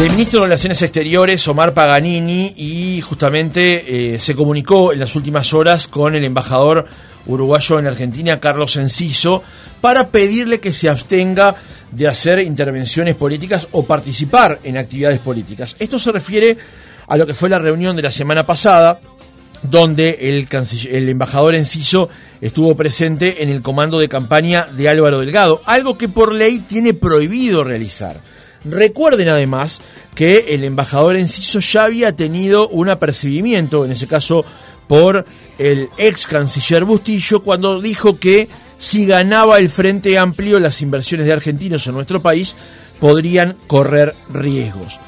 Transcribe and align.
del 0.00 0.12
ministro 0.12 0.40
de 0.40 0.46
Relaciones 0.46 0.80
Exteriores, 0.80 1.46
Omar 1.46 1.74
Paganini, 1.74 2.54
y 2.56 3.02
justamente 3.02 4.14
eh, 4.14 4.18
se 4.18 4.34
comunicó 4.34 4.94
en 4.94 4.98
las 4.98 5.14
últimas 5.14 5.52
horas 5.52 5.88
con 5.88 6.14
el 6.14 6.24
embajador 6.24 6.86
uruguayo 7.26 7.78
en 7.78 7.86
Argentina, 7.86 8.40
Carlos 8.40 8.76
Enciso, 8.76 9.42
para 9.82 10.08
pedirle 10.08 10.58
que 10.58 10.72
se 10.72 10.88
abstenga 10.88 11.54
de 11.90 12.08
hacer 12.08 12.38
intervenciones 12.38 13.14
políticas 13.14 13.68
o 13.72 13.84
participar 13.84 14.58
en 14.64 14.78
actividades 14.78 15.18
políticas. 15.18 15.76
Esto 15.78 15.98
se 15.98 16.12
refiere 16.12 16.56
a 17.06 17.18
lo 17.18 17.26
que 17.26 17.34
fue 17.34 17.50
la 17.50 17.58
reunión 17.58 17.94
de 17.94 18.02
la 18.02 18.10
semana 18.10 18.46
pasada, 18.46 19.02
donde 19.62 20.16
el, 20.18 20.48
el 20.90 21.08
embajador 21.10 21.54
Enciso 21.54 22.08
estuvo 22.40 22.74
presente 22.74 23.42
en 23.42 23.50
el 23.50 23.60
comando 23.60 23.98
de 23.98 24.08
campaña 24.08 24.64
de 24.64 24.88
Álvaro 24.88 25.20
Delgado, 25.20 25.60
algo 25.66 25.98
que 25.98 26.08
por 26.08 26.32
ley 26.32 26.60
tiene 26.60 26.94
prohibido 26.94 27.64
realizar. 27.64 28.18
Recuerden 28.64 29.28
además 29.28 29.80
que 30.14 30.54
el 30.54 30.64
embajador 30.64 31.16
Enciso 31.16 31.60
ya 31.60 31.84
había 31.84 32.14
tenido 32.14 32.68
un 32.68 32.90
apercibimiento, 32.90 33.84
en 33.84 33.92
ese 33.92 34.06
caso 34.06 34.44
por 34.86 35.24
el 35.58 35.88
ex 35.96 36.26
canciller 36.26 36.84
Bustillo, 36.84 37.42
cuando 37.42 37.80
dijo 37.80 38.18
que 38.18 38.48
si 38.76 39.06
ganaba 39.06 39.58
el 39.58 39.70
Frente 39.70 40.18
Amplio 40.18 40.58
las 40.58 40.82
inversiones 40.82 41.26
de 41.26 41.32
argentinos 41.32 41.86
en 41.86 41.94
nuestro 41.94 42.20
país 42.20 42.56
podrían 42.98 43.56
correr 43.66 44.14
riesgos. 44.32 44.98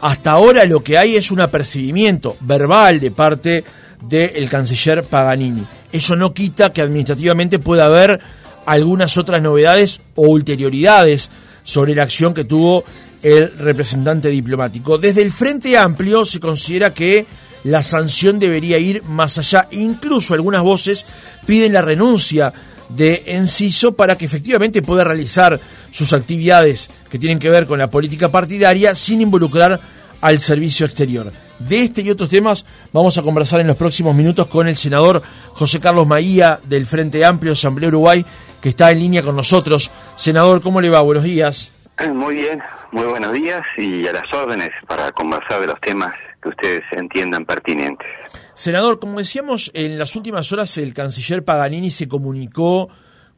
Hasta 0.00 0.32
ahora 0.32 0.64
lo 0.64 0.82
que 0.82 0.98
hay 0.98 1.16
es 1.16 1.30
un 1.30 1.40
apercibimiento 1.40 2.36
verbal 2.40 2.98
de 2.98 3.10
parte 3.10 3.64
del 4.00 4.48
canciller 4.48 5.04
Paganini. 5.04 5.64
Eso 5.92 6.16
no 6.16 6.34
quita 6.34 6.72
que 6.72 6.82
administrativamente 6.82 7.58
pueda 7.58 7.86
haber 7.86 8.20
algunas 8.66 9.16
otras 9.16 9.42
novedades 9.42 10.00
o 10.14 10.28
ulterioridades 10.28 11.30
sobre 11.62 11.94
la 11.94 12.02
acción 12.02 12.34
que 12.34 12.44
tuvo 12.44 12.84
el 13.22 13.56
representante 13.58 14.28
diplomático. 14.28 14.98
Desde 14.98 15.22
el 15.22 15.30
Frente 15.30 15.76
Amplio 15.76 16.26
se 16.26 16.40
considera 16.40 16.92
que 16.92 17.26
la 17.64 17.82
sanción 17.82 18.38
debería 18.38 18.78
ir 18.78 19.02
más 19.04 19.38
allá. 19.38 19.68
Incluso 19.70 20.34
algunas 20.34 20.62
voces 20.62 21.06
piden 21.46 21.72
la 21.72 21.82
renuncia 21.82 22.52
de 22.88 23.22
Enciso 23.26 23.92
para 23.92 24.16
que 24.16 24.24
efectivamente 24.24 24.82
pueda 24.82 25.04
realizar 25.04 25.60
sus 25.90 26.12
actividades 26.12 26.90
que 27.10 27.18
tienen 27.18 27.38
que 27.38 27.48
ver 27.48 27.66
con 27.66 27.78
la 27.78 27.90
política 27.90 28.30
partidaria 28.30 28.94
sin 28.94 29.20
involucrar 29.20 29.80
al 30.20 30.38
servicio 30.38 30.86
exterior. 30.86 31.32
De 31.58 31.82
este 31.84 32.02
y 32.02 32.10
otros 32.10 32.28
temas 32.28 32.64
vamos 32.92 33.16
a 33.18 33.22
conversar 33.22 33.60
en 33.60 33.68
los 33.68 33.76
próximos 33.76 34.14
minutos 34.14 34.48
con 34.48 34.66
el 34.68 34.76
senador 34.76 35.22
José 35.52 35.80
Carlos 35.80 36.06
Maía 36.06 36.58
del 36.64 36.86
Frente 36.86 37.24
Amplio 37.24 37.52
Asamblea 37.52 37.88
Uruguay, 37.88 38.24
que 38.62 38.70
está 38.70 38.92
en 38.92 39.00
línea 39.00 39.22
con 39.22 39.36
nosotros. 39.36 39.90
Senador, 40.16 40.62
¿cómo 40.62 40.80
le 40.80 40.88
va? 40.88 41.00
Buenos 41.02 41.24
días. 41.24 41.72
Muy 42.14 42.36
bien, 42.36 42.60
muy 42.90 43.04
buenos 43.04 43.32
días 43.32 43.62
y 43.76 44.06
a 44.06 44.12
las 44.12 44.24
órdenes 44.32 44.70
para 44.88 45.12
conversar 45.12 45.60
de 45.60 45.66
los 45.66 45.80
temas 45.80 46.14
que 46.42 46.48
ustedes 46.48 46.82
entiendan 46.92 47.44
pertinentes. 47.44 48.06
Senador, 48.54 48.98
como 48.98 49.18
decíamos, 49.18 49.70
en 49.74 49.98
las 49.98 50.16
últimas 50.16 50.50
horas 50.52 50.76
el 50.78 50.94
canciller 50.94 51.44
Paganini 51.44 51.90
se 51.90 52.08
comunicó 52.08 52.88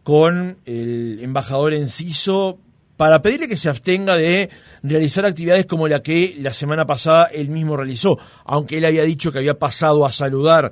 con 0.03 0.57
el 0.67 1.19
embajador 1.21 1.75
Enciso 1.75 2.59
para 2.97 3.23
pedirle 3.23 3.49
que 3.49 3.57
se 3.57 3.69
abstenga 3.69 4.15
de 4.15 4.51
realizar 4.83 5.27
actividades 5.27 5.67
como 5.67 5.89
la 5.89 6.01
que 6.03 6.37
la 6.39 6.53
semana 6.53 6.87
pasada 6.87 7.25
él 7.27 7.49
mismo 7.49 7.77
realizó, 7.77 8.19
aunque 8.45 8.79
él 8.79 8.85
había 8.85 9.03
dicho 9.03 9.33
que 9.33 9.39
había 9.39 9.59
pasado 9.59 10.07
a 10.07 10.13
saludar 10.13 10.71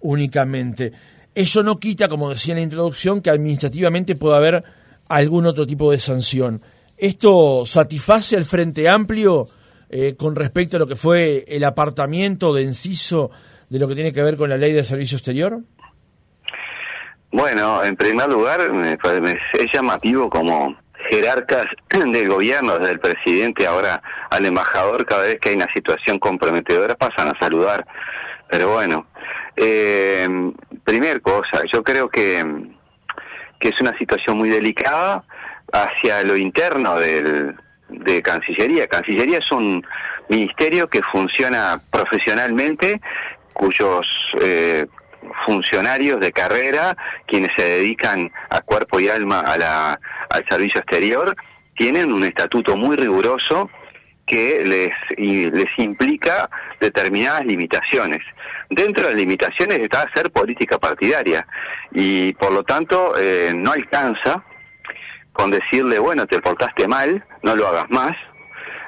únicamente. 0.00 0.92
Eso 1.34 1.62
no 1.62 1.78
quita, 1.78 2.08
como 2.08 2.30
decía 2.30 2.52
en 2.52 2.58
la 2.58 2.64
introducción, 2.64 3.20
que 3.20 3.30
administrativamente 3.30 4.14
pueda 4.14 4.36
haber 4.36 4.64
algún 5.08 5.46
otro 5.46 5.66
tipo 5.66 5.90
de 5.90 5.98
sanción. 5.98 6.62
¿Esto 6.96 7.64
satisface 7.66 8.36
al 8.36 8.44
Frente 8.44 8.88
Amplio 8.88 9.48
eh, 9.90 10.14
con 10.16 10.36
respecto 10.36 10.76
a 10.76 10.80
lo 10.80 10.86
que 10.86 10.96
fue 10.96 11.44
el 11.48 11.64
apartamiento 11.64 12.54
de 12.54 12.62
Enciso 12.62 13.30
de 13.68 13.78
lo 13.78 13.88
que 13.88 13.94
tiene 13.94 14.12
que 14.12 14.22
ver 14.22 14.36
con 14.36 14.48
la 14.48 14.56
ley 14.56 14.72
de 14.72 14.84
servicio 14.84 15.16
exterior? 15.16 15.60
Bueno, 17.32 17.82
en 17.82 17.96
primer 17.96 18.28
lugar, 18.28 18.72
me, 18.72 18.92
es 18.92 19.72
llamativo 19.72 20.30
como 20.30 20.76
jerarcas 21.10 21.66
del 21.90 22.28
gobierno, 22.28 22.78
desde 22.78 22.92
el 22.92 23.00
presidente 23.00 23.66
ahora 23.66 24.00
al 24.30 24.46
embajador, 24.46 25.04
cada 25.04 25.24
vez 25.24 25.40
que 25.40 25.48
hay 25.48 25.56
una 25.56 25.72
situación 25.74 26.20
comprometedora 26.20 26.94
pasan 26.94 27.28
a 27.28 27.38
saludar. 27.40 27.84
Pero 28.48 28.72
bueno, 28.72 29.08
eh, 29.56 30.28
primer 30.84 31.20
cosa, 31.20 31.62
yo 31.72 31.82
creo 31.82 32.08
que, 32.08 32.44
que 33.58 33.68
es 33.68 33.80
una 33.80 33.96
situación 33.98 34.38
muy 34.38 34.50
delicada 34.50 35.24
hacia 35.72 36.22
lo 36.22 36.36
interno 36.36 36.98
del, 36.98 37.56
de 37.88 38.22
Cancillería. 38.22 38.86
Cancillería 38.86 39.38
es 39.38 39.50
un 39.52 39.84
ministerio 40.28 40.88
que 40.88 41.02
funciona 41.02 41.80
profesionalmente, 41.90 43.00
cuyos 43.52 44.06
eh, 44.40 44.86
funcionarios 45.46 46.20
de 46.20 46.32
carrera, 46.32 46.96
quienes 47.26 47.52
se 47.56 47.64
dedican 47.64 48.30
a 48.50 48.60
cuerpo 48.60 49.00
y 49.00 49.08
alma 49.08 49.40
a 49.40 49.56
la, 49.56 50.00
al 50.30 50.44
servicio 50.48 50.80
exterior, 50.80 51.34
tienen 51.76 52.12
un 52.12 52.24
estatuto 52.24 52.76
muy 52.76 52.96
riguroso 52.96 53.70
que 54.26 54.64
les, 54.64 54.90
les 55.52 55.78
implica 55.78 56.48
determinadas 56.80 57.44
limitaciones. 57.44 58.22
Dentro 58.70 59.04
de 59.04 59.10
las 59.10 59.20
limitaciones 59.20 59.78
está 59.78 60.02
hacer 60.02 60.30
política 60.30 60.78
partidaria 60.78 61.46
y 61.92 62.32
por 62.34 62.52
lo 62.52 62.62
tanto 62.64 63.14
eh, 63.18 63.52
no 63.54 63.72
alcanza 63.72 64.42
con 65.32 65.50
decirle, 65.50 65.98
bueno, 65.98 66.26
te 66.26 66.40
portaste 66.40 66.86
mal, 66.86 67.24
no 67.42 67.56
lo 67.56 67.66
hagas 67.66 67.90
más, 67.90 68.16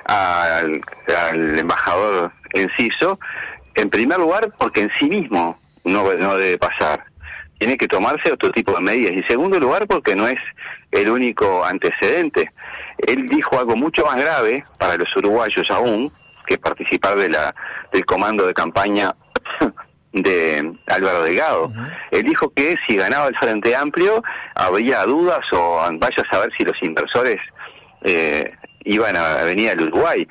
al, 0.04 0.80
al 1.08 1.58
embajador 1.58 2.32
Enciso, 2.52 3.18
en 3.74 3.90
primer 3.90 4.18
lugar 4.18 4.52
porque 4.56 4.82
en 4.82 4.90
sí 4.98 5.06
mismo 5.06 5.58
no, 5.84 6.14
no 6.14 6.36
debe 6.36 6.58
pasar. 6.58 7.04
Tiene 7.58 7.76
que 7.76 7.88
tomarse 7.88 8.32
otro 8.32 8.50
tipo 8.50 8.72
de 8.72 8.80
medidas. 8.80 9.12
Y 9.12 9.22
segundo 9.22 9.58
lugar 9.58 9.86
porque 9.86 10.14
no 10.14 10.28
es 10.28 10.38
el 10.90 11.10
único 11.10 11.64
antecedente. 11.64 12.52
Él 12.98 13.26
dijo 13.26 13.58
algo 13.58 13.76
mucho 13.76 14.04
más 14.04 14.16
grave 14.16 14.64
para 14.78 14.96
los 14.96 15.14
uruguayos 15.16 15.70
aún, 15.70 16.12
que 16.46 16.58
participar 16.58 17.16
de 17.16 17.28
la, 17.28 17.54
del 17.92 18.04
comando 18.04 18.46
de 18.46 18.54
campaña 18.54 19.14
de 20.12 20.72
Álvaro 20.86 21.22
Delgado. 21.24 21.72
Él 22.10 22.22
dijo 22.24 22.50
que 22.54 22.76
si 22.86 22.96
ganaba 22.96 23.28
el 23.28 23.36
Frente 23.36 23.76
Amplio 23.76 24.22
habría 24.54 25.04
dudas 25.04 25.40
o 25.52 25.76
vaya 25.98 26.22
a 26.22 26.34
saber 26.34 26.50
si 26.56 26.64
los 26.64 26.80
inversores 26.82 27.38
eh, 28.02 28.52
iban 28.84 29.16
a 29.16 29.42
venir 29.42 29.70
al 29.70 29.82
Uruguay. 29.82 30.26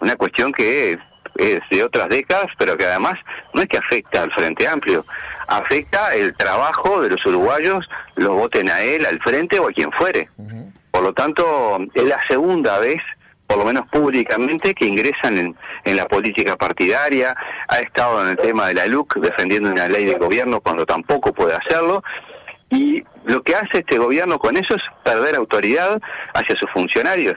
Una 0.00 0.16
cuestión 0.16 0.52
que 0.52 0.98
es 1.36 1.60
de 1.70 1.84
otras 1.84 2.08
décadas, 2.08 2.46
pero 2.58 2.76
que 2.76 2.84
además 2.84 3.14
no 3.54 3.62
es 3.62 3.68
que 3.68 3.78
afecta 3.78 4.22
al 4.22 4.32
Frente 4.32 4.68
Amplio, 4.68 5.04
afecta 5.46 6.14
el 6.14 6.34
trabajo 6.36 7.00
de 7.00 7.10
los 7.10 7.24
uruguayos, 7.24 7.88
los 8.16 8.34
voten 8.34 8.68
a 8.68 8.80
él, 8.82 9.06
al 9.06 9.20
Frente 9.20 9.58
o 9.58 9.68
a 9.68 9.72
quien 9.72 9.90
fuere. 9.92 10.28
Por 10.90 11.02
lo 11.02 11.12
tanto, 11.12 11.78
es 11.94 12.04
la 12.04 12.20
segunda 12.28 12.78
vez 12.78 13.00
por 13.50 13.58
lo 13.58 13.64
menos 13.64 13.88
públicamente, 13.88 14.74
que 14.74 14.86
ingresan 14.86 15.56
en, 15.84 15.96
la 15.96 16.06
política 16.06 16.56
partidaria, 16.56 17.34
ha 17.66 17.80
estado 17.80 18.22
en 18.22 18.30
el 18.30 18.36
tema 18.36 18.68
de 18.68 18.74
la 18.74 18.86
LUC 18.86 19.16
defendiendo 19.16 19.72
una 19.72 19.88
ley 19.88 20.04
de 20.04 20.14
gobierno 20.14 20.60
cuando 20.60 20.86
tampoco 20.86 21.32
puede 21.32 21.56
hacerlo, 21.56 22.00
y 22.70 23.02
lo 23.24 23.42
que 23.42 23.56
hace 23.56 23.80
este 23.80 23.98
gobierno 23.98 24.38
con 24.38 24.56
eso 24.56 24.76
es 24.76 24.82
perder 25.02 25.34
autoridad 25.34 26.00
hacia 26.32 26.54
sus 26.54 26.70
funcionarios. 26.70 27.34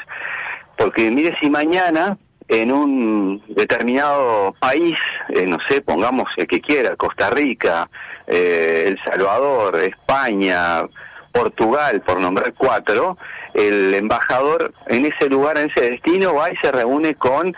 Porque 0.78 1.10
mire 1.10 1.36
si 1.42 1.50
mañana 1.50 2.16
en 2.48 2.72
un 2.72 3.44
determinado 3.48 4.54
país, 4.60 4.96
eh, 5.30 5.48
no 5.48 5.58
sé, 5.68 5.82
pongamos 5.82 6.26
el 6.38 6.46
que 6.46 6.62
quiera, 6.62 6.96
Costa 6.96 7.32
Rica, 7.32 7.90
eh, 8.28 8.84
El 8.86 9.00
Salvador, 9.04 9.78
España, 9.78 10.84
Portugal, 11.32 12.04
por 12.06 12.20
nombrar 12.20 12.54
cuatro, 12.54 13.18
el 13.54 13.94
embajador 13.94 14.74
en 14.88 15.06
ese 15.06 15.30
lugar, 15.30 15.58
en 15.58 15.70
ese 15.70 15.92
destino, 15.92 16.36
va 16.36 16.52
y 16.52 16.56
se 16.58 16.72
reúne 16.72 17.16
con 17.16 17.56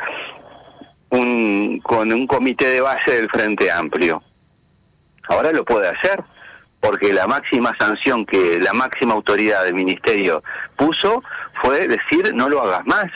un, 1.09 1.79
con 1.83 2.11
un 2.11 2.27
comité 2.27 2.69
de 2.69 2.81
base 2.81 3.11
del 3.15 3.29
Frente 3.29 3.71
Amplio. 3.71 4.21
Ahora 5.27 5.51
lo 5.51 5.63
puede 5.65 5.87
hacer, 5.87 6.23
porque 6.79 7.13
la 7.13 7.27
máxima 7.27 7.75
sanción 7.79 8.25
que 8.25 8.59
la 8.59 8.73
máxima 8.73 9.13
autoridad 9.13 9.63
del 9.63 9.73
ministerio 9.73 10.43
puso 10.75 11.23
fue 11.61 11.87
decir 11.87 12.33
no 12.35 12.49
lo 12.49 12.61
hagas 12.61 12.85
más. 12.85 13.11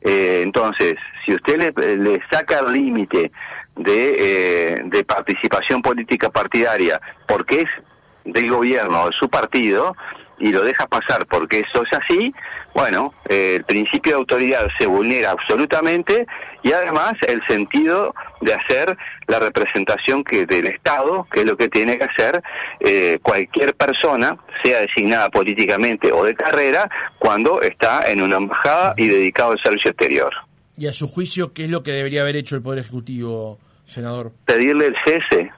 Eh, 0.00 0.40
entonces, 0.42 0.94
si 1.24 1.34
usted 1.34 1.72
le, 1.76 2.20
saca 2.30 2.60
el 2.60 2.72
límite 2.72 3.30
de, 3.76 4.16
eh, 4.18 4.82
de 4.84 5.04
participación 5.04 5.82
política 5.82 6.30
partidaria 6.30 7.00
porque 7.26 7.62
es 7.62 7.70
del 8.24 8.50
gobierno 8.50 9.06
de 9.06 9.12
su 9.12 9.28
partido, 9.28 9.96
y 10.38 10.52
lo 10.52 10.62
dejas 10.62 10.86
pasar 10.88 11.26
porque 11.26 11.60
eso 11.60 11.82
es 11.82 11.98
así, 11.98 12.34
bueno, 12.74 13.12
eh, 13.28 13.56
el 13.56 13.64
principio 13.64 14.12
de 14.12 14.18
autoridad 14.18 14.68
se 14.78 14.86
vulnera 14.86 15.32
absolutamente 15.32 16.26
y 16.62 16.72
además 16.72 17.14
el 17.26 17.42
sentido 17.48 18.14
de 18.40 18.54
hacer 18.54 18.96
la 19.26 19.38
representación 19.40 20.22
que 20.22 20.46
del 20.46 20.66
Estado, 20.66 21.26
que 21.30 21.40
es 21.40 21.46
lo 21.46 21.56
que 21.56 21.68
tiene 21.68 21.98
que 21.98 22.04
hacer 22.04 22.42
eh, 22.80 23.18
cualquier 23.22 23.74
persona, 23.74 24.36
sea 24.62 24.80
designada 24.80 25.28
políticamente 25.30 26.12
o 26.12 26.24
de 26.24 26.34
carrera, 26.34 26.88
cuando 27.18 27.62
está 27.62 28.10
en 28.10 28.22
una 28.22 28.36
embajada 28.36 28.94
y 28.96 29.08
dedicado 29.08 29.52
al 29.52 29.60
servicio 29.60 29.90
exterior. 29.90 30.32
¿Y 30.76 30.86
a 30.86 30.92
su 30.92 31.08
juicio 31.08 31.52
qué 31.52 31.64
es 31.64 31.70
lo 31.70 31.82
que 31.82 31.90
debería 31.90 32.22
haber 32.22 32.36
hecho 32.36 32.54
el 32.54 32.62
Poder 32.62 32.78
Ejecutivo, 32.78 33.58
senador? 33.84 34.32
Pedirle 34.44 34.86
el 34.86 34.96
cese. 35.04 35.50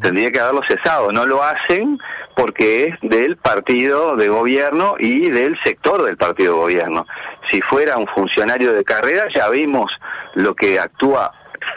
Tendría 0.00 0.30
que 0.30 0.38
haberlo 0.38 0.62
cesado. 0.62 1.10
No 1.10 1.26
lo 1.26 1.42
hacen 1.42 1.98
porque 2.34 2.86
es 2.86 2.94
del 3.02 3.36
partido 3.36 4.16
de 4.16 4.28
gobierno 4.28 4.94
y 4.98 5.30
del 5.30 5.58
sector 5.64 6.02
del 6.02 6.16
partido 6.16 6.54
de 6.54 6.60
gobierno. 6.60 7.06
Si 7.50 7.60
fuera 7.60 7.96
un 7.96 8.06
funcionario 8.08 8.72
de 8.72 8.84
carrera, 8.84 9.26
ya 9.34 9.48
vimos 9.48 9.92
lo 10.34 10.54
que 10.54 10.78
actúa 10.78 11.32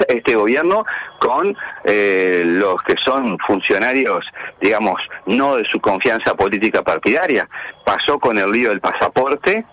este 0.08 0.36
gobierno 0.36 0.86
con 1.20 1.56
eh, 1.84 2.44
los 2.46 2.82
que 2.84 2.96
son 3.04 3.38
funcionarios, 3.46 4.26
digamos, 4.62 5.02
no 5.26 5.56
de 5.56 5.66
su 5.66 5.80
confianza 5.80 6.36
política 6.36 6.82
partidaria. 6.84 7.48
Pasó 7.84 8.20
con 8.20 8.38
el 8.38 8.52
lío 8.52 8.70
del 8.70 8.82
pasaporte 8.82 9.66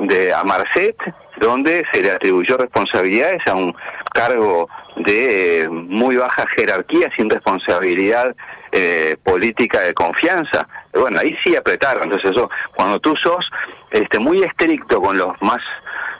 de 0.00 0.34
Amarcet, 0.34 0.96
donde 1.38 1.84
se 1.92 2.02
le 2.02 2.10
atribuyó 2.10 2.56
responsabilidades 2.56 3.42
a 3.46 3.54
un 3.54 3.74
cargo 4.12 4.68
de 5.04 5.60
eh, 5.60 5.68
muy 5.68 6.16
baja 6.16 6.46
jerarquía 6.46 7.10
sin 7.16 7.28
responsabilidad 7.28 8.34
eh, 8.72 9.16
política 9.22 9.80
de 9.80 9.94
confianza. 9.94 10.66
Bueno, 10.92 11.20
ahí 11.20 11.36
sí 11.44 11.54
apretaron. 11.56 12.04
Entonces, 12.04 12.30
eso, 12.32 12.50
cuando 12.74 12.98
tú 13.00 13.14
sos 13.16 13.50
este, 13.90 14.18
muy 14.18 14.42
estricto 14.42 15.00
con 15.00 15.16
los 15.16 15.32
más 15.40 15.60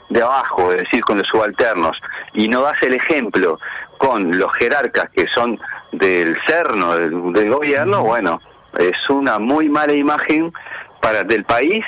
de 0.09 0.21
abajo, 0.21 0.71
es 0.71 0.79
decir, 0.83 1.01
con 1.01 1.17
los 1.17 1.27
subalternos, 1.27 1.97
y 2.33 2.47
no 2.47 2.61
das 2.61 2.81
el 2.83 2.93
ejemplo 2.93 3.59
con 3.97 4.37
los 4.37 4.51
jerarcas 4.53 5.09
que 5.15 5.25
son 5.33 5.59
del 5.91 6.37
cerno 6.47 6.95
del, 6.95 7.49
gobierno, 7.49 8.03
bueno, 8.03 8.39
es 8.77 8.97
una 9.09 9.39
muy 9.39 9.69
mala 9.69 9.93
imagen 9.93 10.53
para 11.01 11.23
del 11.23 11.43
país 11.45 11.83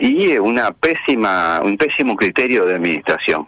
y 0.00 0.36
una 0.38 0.72
pésima 0.72 1.60
un 1.62 1.76
pésimo 1.76 2.16
criterio 2.16 2.64
de 2.66 2.74
administración. 2.76 3.46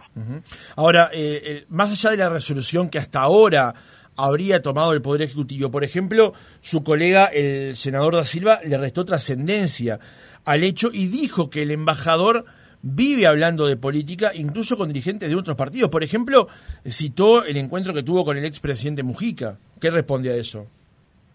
Ahora, 0.76 1.11
eh, 1.12 1.41
eh, 1.44 1.64
más 1.69 1.93
allá 1.93 2.11
de 2.11 2.17
la 2.19 2.29
resolución 2.29 2.88
que 2.88 2.99
hasta 2.99 3.20
ahora 3.20 3.75
habría 4.17 4.62
tomado 4.62 4.93
el 4.93 5.02
Poder 5.02 5.23
Ejecutivo, 5.23 5.70
por 5.70 5.85
ejemplo, 5.85 6.35
su 6.61 6.85
colega, 6.85 7.26
el 7.26 7.76
senador 7.76 8.14
da 8.14 8.25
Silva, 8.25 8.61
le 8.64 8.79
restó 8.79 9.05
trascendencia 9.05 9.99
al 10.44 10.62
hecho 10.62 10.91
y 10.93 11.08
dijo 11.08 11.50
que 11.50 11.62
el 11.62 11.70
embajador 11.70 12.44
vive 12.82 13.26
hablando 13.26 13.67
de 13.67 13.76
política, 13.76 14.32
incluso 14.35 14.76
con 14.76 14.88
dirigentes 14.88 15.29
de 15.29 15.35
otros 15.35 15.56
partidos. 15.56 15.91
Por 15.91 16.05
ejemplo, 16.05 16.49
citó 16.87 17.44
el 17.44 17.56
encuentro 17.56 17.94
que 17.94 18.02
tuvo 18.02 18.25
con 18.25 18.37
el 18.37 18.44
expresidente 18.44 19.02
Mujica. 19.02 19.58
¿Qué 19.81 19.91
responde 19.91 20.31
a 20.31 20.37
eso? 20.37 20.67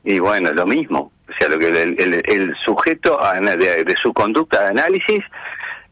Y 0.03 0.19
bueno, 0.19 0.53
lo 0.53 0.65
mismo. 0.65 1.11
O 1.29 1.33
sea, 1.39 1.49
lo 1.49 1.59
que 1.59 1.67
el, 1.67 2.55
sujeto 2.65 3.19
de, 3.39 3.83
de, 3.83 3.95
su 3.95 4.13
conducta 4.13 4.61
de 4.61 4.67
análisis 4.69 5.23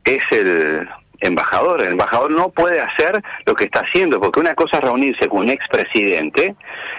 es 0.04 0.24
el 0.32 0.88
embajador. 1.20 1.82
El 1.82 1.94
embajador 1.94 2.32
no 2.32 2.50
puede 2.50 2.80
hacer 2.80 3.22
lo 3.46 3.54
que 3.54 3.66
está 3.66 3.82
haciendo, 3.82 4.20
porque 4.20 4.40
una 4.40 4.56
cosa 4.56 4.78
es 4.78 4.84
reunirse 4.84 5.28
con 5.28 5.40
un 5.40 5.50
expresidente 5.50 6.56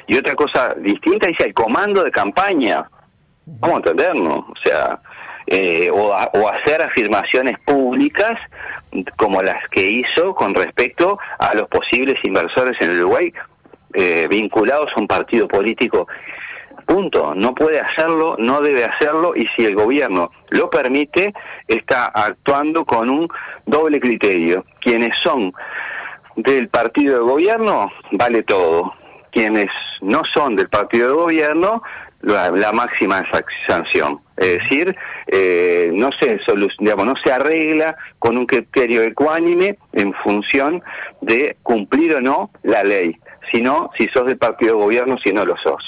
y 0.07 0.17
otra 0.17 0.35
cosa 0.35 0.75
distinta 0.79 1.29
es 1.29 1.39
el 1.41 1.55
comando 1.55 2.05
de 2.05 2.11
campaña. 2.11 2.89
Vamos 3.45 3.77
a 3.77 3.91
entendernos. 3.91 4.39
O 4.39 4.55
sea, 4.63 5.01
eh, 5.47 5.91
o, 5.91 6.15
hacer 6.49 6.83
afirmaciones 6.83 7.59
públicas 7.61 8.39
como 9.17 9.43
las 9.43 9.67
que 9.71 9.83
hizo 9.83 10.35
con 10.35 10.55
respecto 10.55 11.19
a 11.39 11.55
los 11.55 11.69
posibles 11.69 12.19
inversores 12.23 12.77
en 12.81 12.99
Uruguay 12.99 13.33
eh, 13.95 14.27
vinculados 14.29 14.91
a 14.95 15.01
un 15.01 15.07
partido 15.07 15.49
político. 15.49 16.07
Punto. 16.89 17.35
No 17.35 17.55
puede 17.55 17.81
hacerlo, 17.81 18.35
no 18.39 18.63
debe 18.63 18.83
hacerlo 18.83 19.35
y 19.37 19.47
si 19.55 19.67
el 19.67 19.75
gobierno 19.75 20.31
lo 20.49 20.71
permite, 20.71 21.35
está 21.67 22.07
actuando 22.07 22.87
con 22.87 23.11
un 23.11 23.29
doble 23.67 24.01
criterio. 24.01 24.65
Quienes 24.81 25.15
son 25.19 25.53
del 26.35 26.69
partido 26.69 27.17
de 27.17 27.21
gobierno, 27.21 27.93
vale 28.13 28.43
todo. 28.43 28.95
Quienes 29.31 29.69
no 30.01 30.25
son 30.25 30.57
del 30.57 30.71
partido 30.71 31.09
de 31.09 31.15
gobierno, 31.15 31.83
la, 32.23 32.73
máxima 32.73 33.23
sanción. 33.67 34.21
Es 34.39 34.63
decir, 34.63 34.97
eh, 35.27 35.91
no, 35.93 36.09
se 36.13 36.41
no 36.49 37.15
se 37.23 37.31
arregla 37.31 37.99
con 38.19 38.39
un 38.39 38.47
criterio 38.47 39.03
ecuánime 39.03 39.77
en 39.93 40.15
función 40.15 40.83
de 41.21 41.59
cumplir 41.63 42.15
o 42.15 42.23
no 42.23 42.51
la 42.63 42.83
ley, 42.83 43.15
sino 43.53 43.91
si 43.99 44.07
sos 44.07 44.25
del 44.25 44.39
partido 44.39 44.77
de 44.77 44.85
gobierno, 44.85 45.19
si 45.23 45.35
no 45.35 45.45
lo 45.45 45.55
sos. 45.59 45.83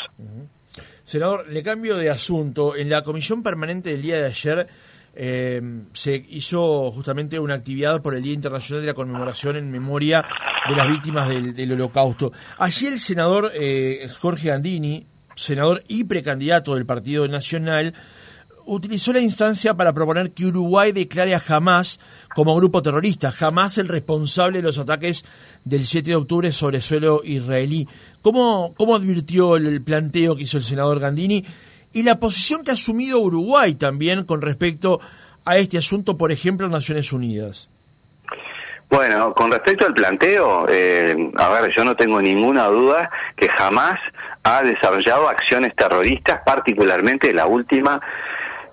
Senador, 1.10 1.48
le 1.48 1.64
cambio 1.64 1.96
de 1.96 2.08
asunto. 2.08 2.76
En 2.76 2.88
la 2.88 3.02
comisión 3.02 3.42
permanente 3.42 3.90
del 3.90 4.00
día 4.00 4.18
de 4.18 4.26
ayer 4.26 4.68
eh, 5.16 5.60
se 5.92 6.24
hizo 6.28 6.92
justamente 6.92 7.40
una 7.40 7.54
actividad 7.54 8.00
por 8.00 8.14
el 8.14 8.22
Día 8.22 8.32
Internacional 8.32 8.82
de 8.82 8.86
la 8.86 8.94
Conmemoración 8.94 9.56
en 9.56 9.72
memoria 9.72 10.24
de 10.68 10.76
las 10.76 10.86
víctimas 10.86 11.28
del, 11.28 11.72
Holocausto. 11.72 12.30
Allí 12.58 12.86
el 12.86 13.00
senador 13.00 13.50
eh, 13.54 14.08
Jorge 14.20 14.52
Andini 14.52 15.04
senador 15.34 15.82
y 15.88 16.04
precandidato 16.04 16.76
del 16.76 16.86
Partido 16.86 17.26
Nacional, 17.26 17.92
utilizó 18.66 19.12
la 19.12 19.20
instancia 19.20 19.74
para 19.74 19.92
proponer 19.92 20.30
que 20.30 20.46
Uruguay 20.46 20.92
declare 20.92 21.34
a 21.34 21.42
Hamas 21.46 22.00
como 22.34 22.56
grupo 22.56 22.82
terrorista, 22.82 23.32
Hamas 23.40 23.78
el 23.78 23.88
responsable 23.88 24.58
de 24.58 24.64
los 24.64 24.78
ataques 24.78 25.24
del 25.64 25.84
7 25.84 26.10
de 26.10 26.16
octubre 26.16 26.52
sobre 26.52 26.80
suelo 26.80 27.22
israelí. 27.24 27.88
¿Cómo, 28.22 28.74
cómo 28.76 28.94
advirtió 28.94 29.56
el 29.56 29.82
planteo 29.82 30.36
que 30.36 30.42
hizo 30.42 30.56
el 30.56 30.62
senador 30.62 31.00
Gandini 31.00 31.44
y 31.92 32.02
la 32.02 32.20
posición 32.20 32.64
que 32.64 32.70
ha 32.70 32.74
asumido 32.74 33.18
Uruguay 33.18 33.74
también 33.74 34.24
con 34.24 34.42
respecto 34.42 35.00
a 35.44 35.56
este 35.56 35.78
asunto, 35.78 36.16
por 36.16 36.32
ejemplo, 36.32 36.66
en 36.66 36.72
Naciones 36.72 37.12
Unidas? 37.12 37.68
Bueno, 38.90 39.32
con 39.34 39.52
respecto 39.52 39.86
al 39.86 39.94
planteo, 39.94 40.66
eh, 40.68 41.30
a 41.36 41.48
ver, 41.50 41.72
yo 41.72 41.84
no 41.84 41.94
tengo 41.94 42.20
ninguna 42.20 42.66
duda 42.66 43.08
que 43.36 43.48
jamás 43.48 44.00
ha 44.42 44.62
desarrollado 44.62 45.28
acciones 45.28 45.74
terroristas, 45.76 46.40
particularmente 46.44 47.32
la 47.32 47.46
última 47.46 48.00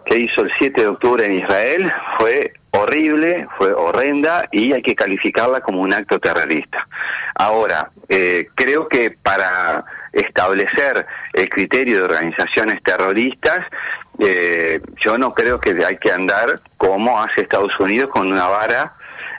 que 0.08 0.18
hizo 0.18 0.42
el 0.42 0.52
7 0.58 0.82
de 0.82 0.88
octubre 0.88 1.26
en 1.26 1.34
Israel, 1.34 1.92
fue 2.18 2.54
horrible, 2.72 3.48
fue 3.58 3.74
horrenda 3.74 4.48
y 4.52 4.72
hay 4.72 4.82
que 4.82 4.96
calificarla 4.96 5.62
como 5.62 5.82
un 5.82 5.94
acto 5.94 6.20
terrorista. 6.20 6.88
Ahora, 7.36 7.92
eh, 8.08 8.48
creo 8.56 8.88
que 8.88 9.12
para 9.12 9.84
establecer 10.14 11.06
el 11.34 11.50
criterio 11.50 11.98
de 11.98 12.04
organizaciones 12.04 12.82
terroristas, 12.84 13.60
eh, 14.20 14.80
yo 15.04 15.18
no 15.18 15.34
creo 15.34 15.60
que 15.60 15.76
hay 15.86 15.98
que 15.98 16.12
andar 16.12 16.62
como 16.78 17.22
hace 17.22 17.42
Estados 17.42 17.78
Unidos 17.80 18.10
con 18.10 18.32
una 18.32 18.48
vara 18.48 18.94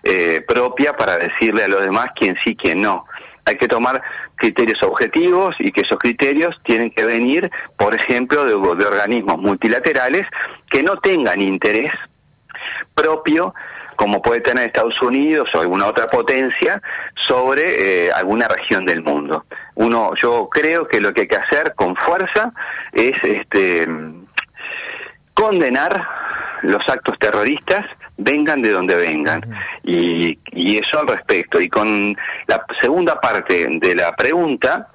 eh, 0.04 0.44
propia 0.46 0.92
para 0.96 1.16
decirle 1.16 1.64
a 1.64 1.68
los 1.68 1.80
demás 1.82 2.10
quién 2.14 2.36
sí, 2.44 2.54
quién 2.54 2.82
no. 2.82 3.06
Hay 3.44 3.56
que 3.56 3.66
tomar 3.66 4.02
criterios 4.38 4.82
objetivos 4.82 5.56
y 5.58 5.72
que 5.72 5.82
esos 5.82 5.98
criterios 5.98 6.54
tienen 6.64 6.90
que 6.90 7.04
venir, 7.04 7.50
por 7.76 7.94
ejemplo, 7.94 8.44
de, 8.44 8.54
organismos 8.54 9.38
multilaterales 9.38 10.26
que 10.68 10.82
no 10.82 10.96
tengan 10.96 11.40
interés 11.40 11.92
propio 12.94 13.54
como 13.96 14.22
puede 14.22 14.40
tener 14.40 14.66
Estados 14.66 15.02
Unidos 15.02 15.50
o 15.54 15.60
alguna 15.60 15.86
otra 15.86 16.06
potencia 16.06 16.80
sobre 17.16 18.06
eh, 18.06 18.12
alguna 18.12 18.46
región 18.46 18.86
del 18.86 19.02
mundo. 19.02 19.44
Uno, 19.74 20.12
yo 20.14 20.48
creo 20.48 20.86
que 20.86 21.00
lo 21.00 21.12
que 21.12 21.22
hay 21.22 21.26
que 21.26 21.36
hacer 21.36 21.74
con 21.74 21.96
fuerza 21.96 22.52
es 22.92 23.22
este 23.24 23.88
condenar 25.34 26.06
los 26.62 26.88
actos 26.88 27.18
terroristas 27.18 27.86
vengan 28.18 28.60
de 28.62 28.70
donde 28.70 28.94
vengan. 28.94 29.42
Y, 29.82 30.38
y 30.52 30.76
eso 30.76 31.00
al 31.00 31.08
respecto. 31.08 31.60
Y 31.60 31.68
con 31.68 32.16
la 32.46 32.64
segunda 32.78 33.20
parte 33.20 33.66
de 33.68 33.94
la 33.94 34.14
pregunta, 34.14 34.88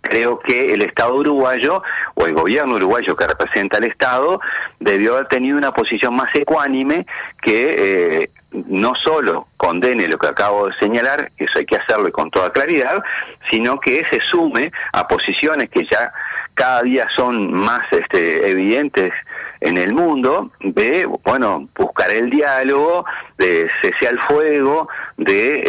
creo 0.00 0.38
que 0.38 0.72
el 0.72 0.82
Estado 0.82 1.14
uruguayo 1.14 1.82
o 2.14 2.26
el 2.26 2.34
gobierno 2.34 2.76
uruguayo 2.76 3.16
que 3.16 3.26
representa 3.26 3.78
al 3.78 3.84
Estado 3.84 4.40
debió 4.78 5.14
haber 5.14 5.28
tenido 5.28 5.58
una 5.58 5.72
posición 5.72 6.14
más 6.14 6.34
ecuánime 6.34 7.06
que 7.40 8.22
eh, 8.22 8.30
no 8.52 8.94
solo 8.94 9.48
condene 9.56 10.08
lo 10.08 10.18
que 10.18 10.26
acabo 10.26 10.66
de 10.68 10.74
señalar, 10.78 11.30
eso 11.36 11.58
hay 11.58 11.66
que 11.66 11.76
hacerlo 11.76 12.10
con 12.10 12.30
toda 12.30 12.50
claridad, 12.50 13.02
sino 13.50 13.78
que 13.78 14.04
se 14.04 14.20
sume 14.20 14.72
a 14.92 15.06
posiciones 15.06 15.70
que 15.70 15.86
ya 15.90 16.12
cada 16.54 16.82
día 16.82 17.08
son 17.08 17.52
más 17.52 17.80
este, 17.92 18.50
evidentes 18.50 19.12
en 19.60 19.76
el 19.76 19.92
mundo 19.92 20.50
de, 20.60 21.06
bueno, 21.24 21.68
buscar 21.76 22.10
el 22.10 22.30
diálogo, 22.30 23.04
de 23.36 23.70
cese 23.80 24.08
al 24.08 24.18
fuego, 24.18 24.88
de, 25.16 25.60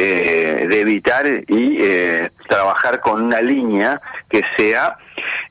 eh, 0.63 0.67
de 0.67 0.81
evitar 0.81 1.27
y 1.27 1.77
eh, 1.81 2.31
trabajar 2.47 3.01
con 3.01 3.21
una 3.21 3.41
línea 3.41 4.01
que 4.29 4.43
sea 4.57 4.97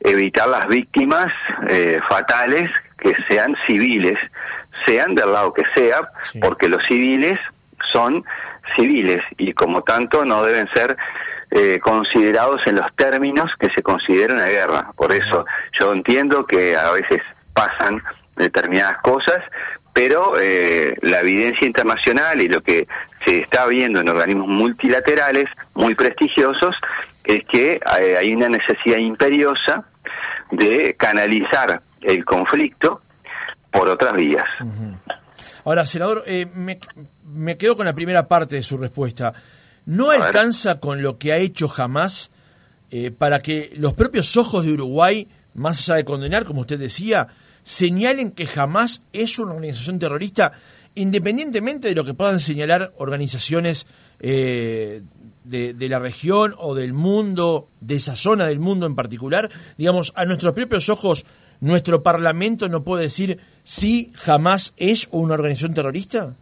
evitar 0.00 0.48
las 0.48 0.66
víctimas 0.68 1.32
eh, 1.68 2.00
fatales 2.08 2.70
que 2.98 3.14
sean 3.28 3.54
civiles, 3.66 4.18
sean 4.86 5.14
del 5.14 5.32
lado 5.32 5.52
que 5.52 5.64
sea, 5.74 6.08
porque 6.40 6.68
los 6.68 6.82
civiles 6.84 7.38
son 7.92 8.24
civiles 8.76 9.22
y 9.36 9.52
como 9.52 9.82
tanto 9.82 10.24
no 10.24 10.42
deben 10.44 10.68
ser 10.74 10.96
considerados 11.82 12.64
en 12.66 12.76
los 12.76 12.86
términos 12.94 13.50
que 13.58 13.68
se 13.74 13.82
considera 13.82 14.34
una 14.34 14.46
guerra. 14.46 14.92
Por 14.96 15.12
eso 15.12 15.44
yo 15.78 15.92
entiendo 15.92 16.46
que 16.46 16.76
a 16.76 16.90
veces 16.92 17.22
pasan 17.52 18.02
determinadas 18.36 18.98
cosas, 18.98 19.40
pero 19.92 20.34
eh, 20.40 20.96
la 21.02 21.20
evidencia 21.20 21.66
internacional 21.66 22.40
y 22.40 22.48
lo 22.48 22.62
que 22.62 22.86
se 23.24 23.40
está 23.40 23.66
viendo 23.66 24.00
en 24.00 24.08
organismos 24.08 24.48
multilaterales 24.48 25.46
muy 25.74 25.94
prestigiosos 25.94 26.76
es 27.24 27.44
que 27.44 27.80
eh, 27.98 28.16
hay 28.16 28.34
una 28.34 28.48
necesidad 28.48 28.98
imperiosa 28.98 29.84
de 30.50 30.94
canalizar 30.96 31.82
el 32.02 32.24
conflicto 32.24 33.02
por 33.70 33.88
otras 33.88 34.14
vías. 34.14 34.48
Ahora, 35.64 35.86
senador, 35.86 36.22
eh, 36.26 36.46
me, 36.54 37.56
quedo 37.56 37.76
con 37.76 37.86
la 37.86 37.94
primera 37.94 38.26
parte 38.26 38.56
de 38.56 38.62
su 38.62 38.78
respuesta. 38.78 39.32
¿No 39.90 40.10
alcanza 40.12 40.78
con 40.78 41.02
lo 41.02 41.18
que 41.18 41.32
ha 41.32 41.38
hecho 41.38 41.66
jamás 41.66 42.30
eh, 42.92 43.10
para 43.10 43.42
que 43.42 43.72
los 43.76 43.92
propios 43.94 44.36
ojos 44.36 44.64
de 44.64 44.72
Uruguay, 44.72 45.26
más 45.54 45.80
allá 45.80 45.96
de 45.96 46.04
condenar, 46.04 46.44
como 46.44 46.60
usted 46.60 46.78
decía, 46.78 47.26
señalen 47.64 48.30
que 48.30 48.46
jamás 48.46 49.02
es 49.12 49.40
una 49.40 49.52
organización 49.52 49.98
terrorista, 49.98 50.52
independientemente 50.94 51.88
de 51.88 51.96
lo 51.96 52.04
que 52.04 52.14
puedan 52.14 52.38
señalar 52.38 52.92
organizaciones 52.98 53.88
eh, 54.20 55.02
de, 55.42 55.74
de, 55.74 55.88
la 55.88 55.98
región 55.98 56.54
o 56.58 56.76
del 56.76 56.92
mundo, 56.92 57.66
de 57.80 57.96
esa 57.96 58.14
zona 58.14 58.46
del 58.46 58.60
mundo 58.60 58.86
en 58.86 58.94
particular? 58.94 59.50
Digamos, 59.76 60.12
a 60.14 60.24
nuestros 60.24 60.54
propios 60.54 60.88
ojos, 60.88 61.26
¿nuestro 61.58 62.04
Parlamento 62.04 62.68
no 62.68 62.84
puede 62.84 63.02
decir 63.02 63.40
si 63.64 64.12
jamás 64.14 64.72
es 64.76 65.08
una 65.10 65.34
organización 65.34 65.74
terrorista? 65.74 66.36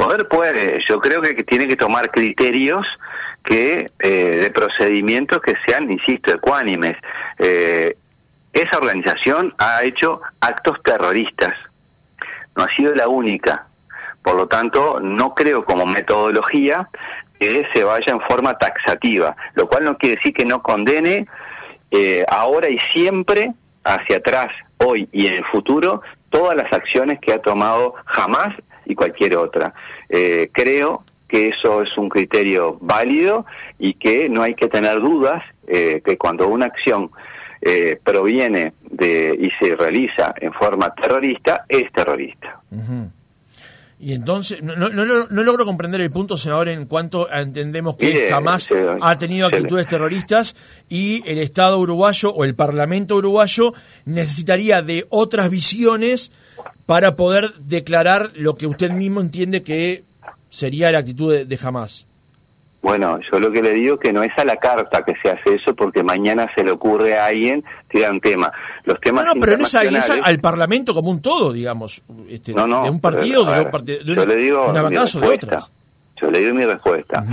Poder 0.00 0.28
puede, 0.28 0.82
yo 0.88 0.98
creo 0.98 1.20
que 1.20 1.44
tiene 1.44 1.68
que 1.68 1.76
tomar 1.76 2.10
criterios 2.10 2.86
que 3.44 3.90
eh, 3.98 4.08
de 4.08 4.50
procedimientos 4.50 5.42
que 5.42 5.54
sean, 5.66 5.92
insisto, 5.92 6.32
ecuánimes. 6.32 6.96
Eh, 7.38 7.98
esa 8.54 8.78
organización 8.78 9.54
ha 9.58 9.82
hecho 9.82 10.22
actos 10.40 10.82
terroristas, 10.82 11.54
no 12.56 12.64
ha 12.64 12.68
sido 12.70 12.94
la 12.94 13.08
única. 13.08 13.66
Por 14.22 14.36
lo 14.36 14.48
tanto, 14.48 15.00
no 15.00 15.34
creo 15.34 15.66
como 15.66 15.84
metodología 15.84 16.88
que 17.38 17.68
se 17.74 17.84
vaya 17.84 18.10
en 18.10 18.22
forma 18.22 18.56
taxativa, 18.56 19.36
lo 19.52 19.68
cual 19.68 19.84
no 19.84 19.98
quiere 19.98 20.16
decir 20.16 20.32
que 20.32 20.46
no 20.46 20.62
condene 20.62 21.26
eh, 21.90 22.24
ahora 22.30 22.70
y 22.70 22.78
siempre 22.78 23.52
hacia 23.84 24.16
atrás, 24.16 24.48
hoy 24.78 25.10
y 25.12 25.26
en 25.26 25.34
el 25.34 25.44
futuro, 25.44 26.00
todas 26.30 26.56
las 26.56 26.72
acciones 26.72 27.18
que 27.20 27.34
ha 27.34 27.42
tomado 27.42 27.96
jamás 28.06 28.54
y 28.86 28.94
cualquier 28.94 29.36
otra. 29.36 29.72
Eh, 30.08 30.50
creo 30.52 31.04
que 31.28 31.48
eso 31.48 31.82
es 31.82 31.96
un 31.96 32.08
criterio 32.08 32.76
válido 32.80 33.46
y 33.78 33.94
que 33.94 34.28
no 34.28 34.42
hay 34.42 34.54
que 34.54 34.68
tener 34.68 35.00
dudas 35.00 35.42
eh, 35.66 36.02
que 36.04 36.18
cuando 36.18 36.48
una 36.48 36.66
acción 36.66 37.10
eh, 37.62 37.98
proviene 38.02 38.72
de 38.82 39.36
y 39.38 39.50
se 39.64 39.76
realiza 39.76 40.34
en 40.40 40.52
forma 40.52 40.92
terrorista, 40.94 41.64
es 41.68 41.92
terrorista. 41.92 42.60
Y 44.02 44.14
entonces, 44.14 44.62
no, 44.62 44.74
no, 44.74 44.88
no, 44.88 45.42
logro 45.42 45.66
comprender 45.66 46.00
el 46.00 46.10
punto, 46.10 46.38
senador, 46.38 46.70
en 46.70 46.86
cuanto 46.86 47.30
entendemos 47.30 47.96
que 47.96 48.30
jamás 48.30 48.66
ha 49.02 49.18
tenido 49.18 49.46
actitudes 49.46 49.86
terroristas 49.86 50.56
y 50.88 51.22
el 51.30 51.36
Estado 51.36 51.78
uruguayo 51.78 52.32
o 52.32 52.44
el 52.46 52.54
Parlamento 52.54 53.16
uruguayo 53.16 53.74
necesitaría 54.06 54.80
de 54.80 55.04
otras 55.10 55.50
visiones 55.50 56.32
para 56.86 57.16
poder 57.16 57.52
declarar 57.60 58.30
lo 58.34 58.54
que 58.54 58.66
usted 58.66 58.90
mismo 58.90 59.20
entiende 59.20 59.62
que 59.62 60.04
sería 60.48 60.90
la 60.90 60.98
actitud 60.98 61.34
de, 61.44 61.56
jamás. 61.56 62.06
Bueno, 62.82 63.18
yo 63.30 63.38
lo 63.38 63.52
que 63.52 63.62
le 63.62 63.72
digo 63.72 63.98
que 63.98 64.12
no 64.12 64.22
es 64.22 64.32
a 64.38 64.44
la 64.44 64.56
carta 64.56 65.04
que 65.04 65.14
se 65.22 65.30
hace 65.30 65.56
eso 65.56 65.74
porque 65.74 66.02
mañana 66.02 66.50
se 66.54 66.64
le 66.64 66.70
ocurre 66.70 67.18
a 67.18 67.26
alguien 67.26 67.62
tirar 67.88 68.10
un 68.10 68.20
tema. 68.20 68.50
Los 68.84 68.98
temas 69.00 69.26
no, 69.26 69.34
no 69.34 69.40
pero 69.40 69.58
no 69.58 69.64
es, 69.64 69.74
al 69.74 70.40
Parlamento 70.40 70.94
como 70.94 71.10
un 71.10 71.20
todo, 71.20 71.52
digamos, 71.52 72.02
este, 72.28 72.52
de 72.52 72.60
un 72.62 73.00
partido, 73.00 73.44
de, 73.44 74.02
yo 74.04 74.26
le 74.26 74.36
digo 74.36 74.70
una 74.70 74.82
de 74.88 74.98
otras. 74.98 75.70
Yo 76.20 76.30
le 76.30 76.40
digo 76.40 76.54
mi 76.54 76.64
respuesta. 76.64 77.24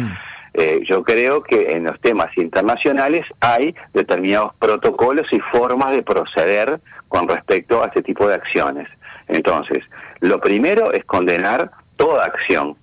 Eh, 0.54 0.82
yo 0.90 1.04
creo 1.04 1.44
que 1.44 1.74
en 1.74 1.84
los 1.84 2.00
temas 2.02 2.36
internacionales 2.36 3.26
hay 3.40 3.76
determinados 3.94 4.56
protocolos 4.56 5.28
y 5.32 5.40
formas 5.52 5.92
de 5.92 6.02
proceder 6.02 6.80
con 7.08 7.28
respecto 7.28 7.84
a 7.84 7.88
este 7.88 8.02
tipo 8.02 8.28
de 8.28 8.36
acciones. 8.36 8.88
Entonces, 9.28 9.84
lo 10.20 10.40
primero 10.40 10.92
es 10.92 11.04
condenar 11.06 11.72
toda 11.96 12.26
acción, 12.26 12.76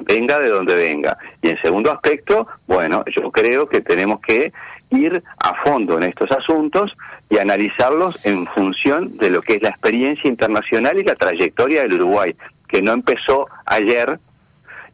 venga 0.00 0.38
de 0.38 0.48
donde 0.48 0.74
venga. 0.74 1.16
Y 1.42 1.50
en 1.50 1.60
segundo 1.62 1.90
aspecto, 1.92 2.46
bueno, 2.66 3.04
yo 3.14 3.30
creo 3.30 3.68
que 3.68 3.80
tenemos 3.80 4.20
que 4.20 4.52
ir 4.90 5.22
a 5.38 5.54
fondo 5.62 5.96
en 5.96 6.04
estos 6.04 6.30
asuntos 6.32 6.96
y 7.28 7.38
analizarlos 7.38 8.24
en 8.26 8.46
función 8.48 9.16
de 9.18 9.30
lo 9.30 9.40
que 9.40 9.54
es 9.54 9.62
la 9.62 9.70
experiencia 9.70 10.28
internacional 10.28 10.98
y 10.98 11.04
la 11.04 11.14
trayectoria 11.14 11.82
del 11.82 11.94
Uruguay, 11.94 12.34
que 12.68 12.82
no 12.82 12.92
empezó 12.92 13.46
ayer 13.66 14.18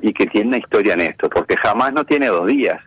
y 0.01 0.13
que 0.13 0.27
tiene 0.27 0.49
una 0.49 0.59
historia 0.59 0.95
en 0.95 1.01
esto, 1.01 1.31
porque 1.31 1.57
jamás 1.57 1.93
no 1.93 2.05
tiene 2.05 2.27
dos 2.27 2.47
días, 2.47 2.81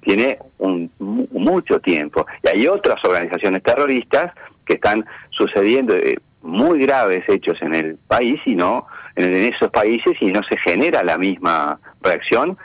tiene 0.00 0.38
un, 0.58 0.90
mucho 0.98 1.78
tiempo. 1.80 2.26
Y 2.42 2.48
hay 2.48 2.66
otras 2.66 3.02
organizaciones 3.04 3.62
terroristas 3.62 4.32
que 4.64 4.74
están 4.74 5.04
sucediendo 5.30 5.94
eh, 5.94 6.18
muy 6.42 6.80
graves 6.80 7.24
hechos 7.28 7.60
en 7.62 7.74
el 7.74 7.96
país 8.08 8.40
y 8.44 8.54
no 8.54 8.86
en 9.16 9.32
esos 9.52 9.70
países 9.70 10.14
y 10.20 10.26
no 10.26 10.42
se 10.42 10.56
genera 10.58 11.02
la 11.02 11.18
misma 11.18 11.78
reacción 12.00 12.58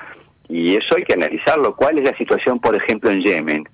y 0.50 0.76
eso 0.76 0.96
hay 0.96 1.04
que 1.04 1.14
analizarlo. 1.14 1.76
¿Cuál 1.76 1.98
es 2.00 2.06
la 2.06 2.18
situación, 2.18 2.60
por 2.60 2.76
ejemplo, 2.76 3.10
en 3.10 3.22
Yemen? 3.22 3.68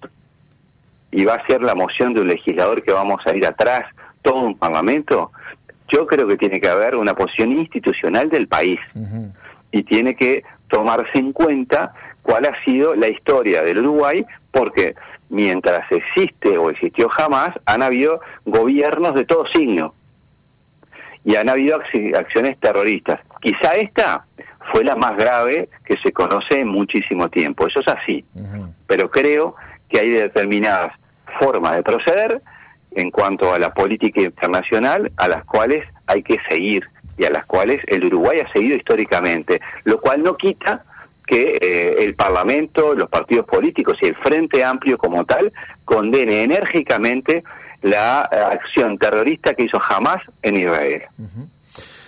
¿Y 1.11 1.25
va 1.25 1.35
a 1.35 1.45
ser 1.45 1.61
la 1.61 1.75
moción 1.75 2.13
de 2.13 2.21
un 2.21 2.27
legislador 2.27 2.81
que 2.81 2.91
vamos 2.91 3.21
a 3.25 3.35
ir 3.35 3.45
atrás, 3.45 3.85
todo 4.23 4.41
un 4.41 4.57
parlamento? 4.57 5.31
Yo 5.89 6.07
creo 6.07 6.27
que 6.27 6.37
tiene 6.37 6.59
que 6.59 6.69
haber 6.69 6.95
una 6.95 7.13
posición 7.13 7.51
institucional 7.51 8.29
del 8.29 8.47
país 8.47 8.79
y 9.71 9.83
tiene 9.83 10.15
que 10.15 10.43
tomarse 10.69 11.19
en 11.19 11.33
cuenta 11.33 11.93
cuál 12.23 12.45
ha 12.45 12.63
sido 12.63 12.95
la 12.95 13.09
historia 13.09 13.61
del 13.61 13.79
Uruguay, 13.79 14.25
porque 14.51 14.95
mientras 15.33 15.91
existe 15.91 16.57
o 16.59 16.69
existió 16.69 17.09
jamás, 17.09 17.49
han 17.65 17.81
habido 17.81 18.21
gobiernos 18.45 19.15
de 19.15 19.25
todo 19.25 19.45
signo. 19.47 19.95
Y 21.25 21.35
han 21.35 21.49
habido 21.49 21.81
acciones 22.15 22.59
terroristas. 22.59 23.19
Quizá 23.41 23.75
esta 23.75 24.25
fue 24.71 24.83
la 24.83 24.95
más 24.95 25.17
grave 25.17 25.69
que 25.85 25.97
se 25.97 26.11
conoce 26.11 26.59
en 26.59 26.67
muchísimo 26.67 27.29
tiempo, 27.29 27.67
eso 27.67 27.79
es 27.81 27.87
así, 27.87 28.23
pero 28.87 29.09
creo 29.09 29.55
que 29.89 29.99
hay 29.99 30.09
determinadas 30.09 30.93
formas 31.39 31.75
de 31.75 31.83
proceder 31.83 32.41
en 32.91 33.09
cuanto 33.09 33.53
a 33.53 33.59
la 33.59 33.73
política 33.73 34.21
internacional 34.21 35.11
a 35.17 35.27
las 35.27 35.43
cuales 35.45 35.85
hay 36.07 36.23
que 36.23 36.37
seguir 36.47 36.87
y 37.17 37.25
a 37.25 37.31
las 37.31 37.45
cuales 37.45 37.81
el 37.87 38.05
Uruguay 38.05 38.39
ha 38.39 38.51
seguido 38.51 38.77
históricamente, 38.77 39.59
lo 39.83 39.99
cual 39.99 40.23
no 40.23 40.37
quita 40.37 40.83
que 41.33 41.57
eh, 41.59 42.03
el 42.03 42.13
Parlamento, 42.13 42.93
los 42.93 43.09
partidos 43.09 43.47
políticos 43.47 43.97
y 44.03 44.05
el 44.05 44.15
Frente 44.17 44.63
Amplio 44.63 44.99
como 44.99 45.25
tal 45.25 45.51
condene 45.83 46.43
enérgicamente 46.43 47.43
la 47.81 48.29
eh, 48.31 48.35
acción 48.35 48.99
terrorista 48.99 49.55
que 49.55 49.63
hizo 49.63 49.79
jamás 49.79 50.17
en 50.43 50.57
Israel. 50.57 51.01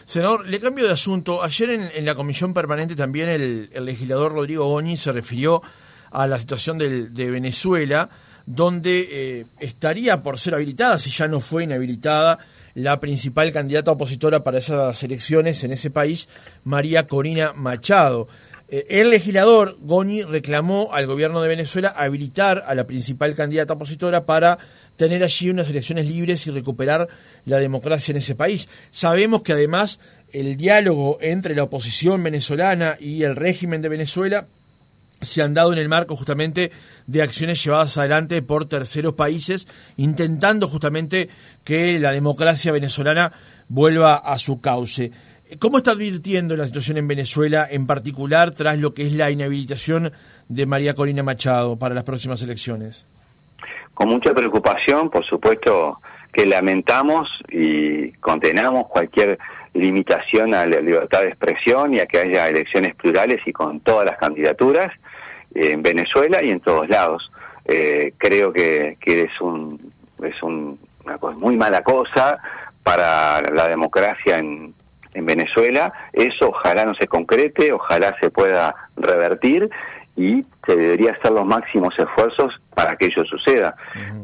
Senador, 0.06 0.48
le 0.48 0.60
cambio 0.60 0.86
de 0.86 0.94
asunto. 0.94 1.44
Ayer 1.44 1.72
en, 1.96 2.06
la 2.06 2.14
comisión 2.14 2.54
permanente 2.54 2.96
también 2.96 3.30
el, 3.30 3.70
legislador 3.84 4.34
Rodrigo 4.34 4.68
Goñi 4.68 4.96
se 4.96 5.12
refirió 5.12 5.64
a 6.12 6.28
la 6.28 6.38
situación 6.38 6.78
de 6.78 7.32
Venezuela, 7.32 8.10
donde 8.46 9.08
eh, 9.10 9.46
estaría 9.60 10.22
por 10.22 10.38
ser 10.38 10.54
habilitada, 10.54 11.00
si 11.00 11.10
ya 11.10 11.28
no 11.28 11.40
fue 11.40 11.64
inhabilitada, 11.64 12.38
la 12.76 13.00
principal 13.00 13.52
candidata 13.52 13.92
opositora 13.92 14.44
para 14.44 14.60
esas 14.60 15.02
elecciones 15.02 15.64
en 15.64 15.72
ese 15.72 15.90
país, 15.90 16.30
María 16.64 17.08
Corina 17.08 17.54
Machado. 17.54 18.28
Eh, 18.68 18.86
el 18.90 19.12
legislador 19.12 19.78
Goñi 19.82 20.24
reclamó 20.24 20.90
al 20.92 21.06
gobierno 21.06 21.42
de 21.42 21.50
Venezuela 21.50 21.90
habilitar 21.90 22.64
a 22.66 22.74
la 22.74 22.88
principal 22.88 23.36
candidata 23.36 23.74
opositora 23.74 24.26
para 24.26 24.58
tener 24.98 25.24
allí 25.24 25.50
unas 25.50 25.70
elecciones 25.70 26.08
libres 26.08 26.48
y 26.48 26.52
recuperar 26.52 27.08
la 27.46 27.58
democracia 27.58 28.12
en 28.12 28.18
ese 28.18 28.36
país. 28.36 28.68
Sabemos 28.92 29.44
que 29.44 29.54
además 29.54 30.00
el 30.32 30.58
diálogo 30.58 31.18
entre 31.22 31.56
la 31.56 31.64
oposición 31.64 32.24
venezolana 32.24 32.96
y 33.00 33.24
el 33.24 33.36
régimen 33.36 33.82
de 33.82 33.90
Venezuela 33.90 34.48
se 35.22 35.42
han 35.42 35.54
dado 35.54 35.74
en 35.74 35.80
el 35.80 35.90
marco 35.90 36.16
justamente 36.16 36.72
de 37.08 37.22
acciones 37.22 37.64
llevadas 37.64 37.98
adelante 37.98 38.42
por 38.42 38.68
terceros 38.68 39.14
países, 39.14 39.68
intentando 39.98 40.68
justamente 40.68 41.30
que 41.64 42.00
la 42.00 42.12
democracia 42.12 42.72
venezolana 42.72 43.32
vuelva 43.68 44.16
a 44.16 44.38
su 44.38 44.60
cauce. 44.60 45.12
¿Cómo 45.60 45.78
está 45.78 45.92
advirtiendo 45.92 46.58
la 46.58 46.66
situación 46.66 46.98
en 46.98 47.08
Venezuela, 47.08 47.68
en 47.70 47.86
particular 47.86 48.50
tras 48.52 48.80
lo 48.80 48.96
que 48.96 49.04
es 49.06 49.14
la 49.14 49.30
inhabilitación 49.30 50.12
de 50.50 50.66
María 50.66 50.96
Corina 50.96 51.22
Machado 51.22 51.78
para 51.78 51.94
las 51.94 52.04
próximas 52.04 52.42
elecciones? 52.42 53.06
Con 53.94 54.10
mucha 54.10 54.34
preocupación, 54.34 55.12
por 55.12 55.24
supuesto 55.24 56.00
que 56.34 56.48
lamentamos 56.48 57.30
y 57.50 58.12
condenamos 58.14 58.88
cualquier 58.88 59.38
limitación 59.76 60.56
a 60.56 60.66
la 60.66 60.82
libertad 60.82 61.22
de 61.22 61.28
expresión 61.28 61.94
y 61.94 62.00
a 62.00 62.08
que 62.08 62.20
haya 62.20 62.50
elecciones 62.50 62.96
plurales 62.96 63.40
y 63.46 63.54
con 63.54 63.80
todas 63.82 64.06
las 64.06 64.18
candidaturas 64.18 64.92
en 65.54 65.84
Venezuela 65.84 66.44
y 66.44 66.50
en 66.50 66.60
todos 66.60 66.90
lados. 66.90 67.32
Eh, 67.66 68.14
creo 68.18 68.52
que, 68.52 68.98
es, 69.06 69.42
un, 69.42 69.80
es 70.24 70.42
una 70.42 71.18
cosa, 71.20 71.38
muy 71.38 71.56
mala 71.56 71.84
cosa 71.84 72.40
para 72.84 73.42
la 73.42 73.68
democracia 73.68 74.40
en, 74.40 74.74
en 75.16 75.26
Venezuela. 75.26 75.92
Eso 76.14 76.50
ojalá 76.50 76.86
no 76.86 76.94
se 76.94 77.08
concrete, 77.08 77.72
ojalá 77.72 78.16
se 78.22 78.30
pueda 78.30 78.76
revertir 78.96 79.70
y 80.16 80.46
se 80.66 80.76
debería 80.76 81.12
hacer 81.12 81.32
los 81.32 81.46
máximos 81.46 81.94
esfuerzos 81.98 82.54
para 82.74 82.96
que 82.96 83.08
ello 83.08 83.26
suceda. 83.26 83.76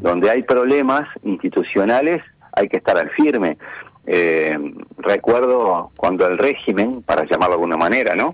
Donde 0.01 0.29
hay 0.29 0.43
problemas 0.43 1.07
institucionales 1.23 2.21
hay 2.53 2.67
que 2.67 2.77
estar 2.77 2.97
al 2.97 3.09
firme. 3.11 3.57
Eh, 4.05 4.57
recuerdo 4.97 5.91
cuando 5.95 6.27
el 6.27 6.37
régimen, 6.37 7.01
para 7.03 7.23
llamarlo 7.23 7.55
de 7.55 7.61
alguna 7.61 7.77
manera, 7.77 8.15
¿no? 8.15 8.33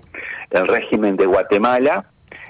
El 0.50 0.66
régimen 0.66 1.16
de 1.16 1.26
Guatemala 1.26 2.06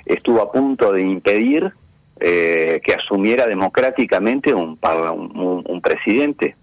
estuvo 0.06 0.40
a 0.40 0.52
punto 0.52 0.92
de 0.92 1.02
impedir 1.02 1.72
eh, 2.20 2.80
que 2.84 2.94
asumiera 2.94 3.46
democráticamente 3.46 4.54
un, 4.54 4.78
un, 4.80 5.64
un 5.66 5.80
presidente 5.80 6.54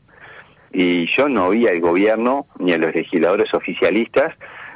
y 0.78 1.08
yo 1.08 1.30
no 1.30 1.52
vi 1.52 1.68
al 1.68 1.80
gobierno 1.80 2.48
ni 2.60 2.74
a 2.74 2.78
los 2.78 2.94
legisladores 2.94 3.54
oficialistas 3.54 4.34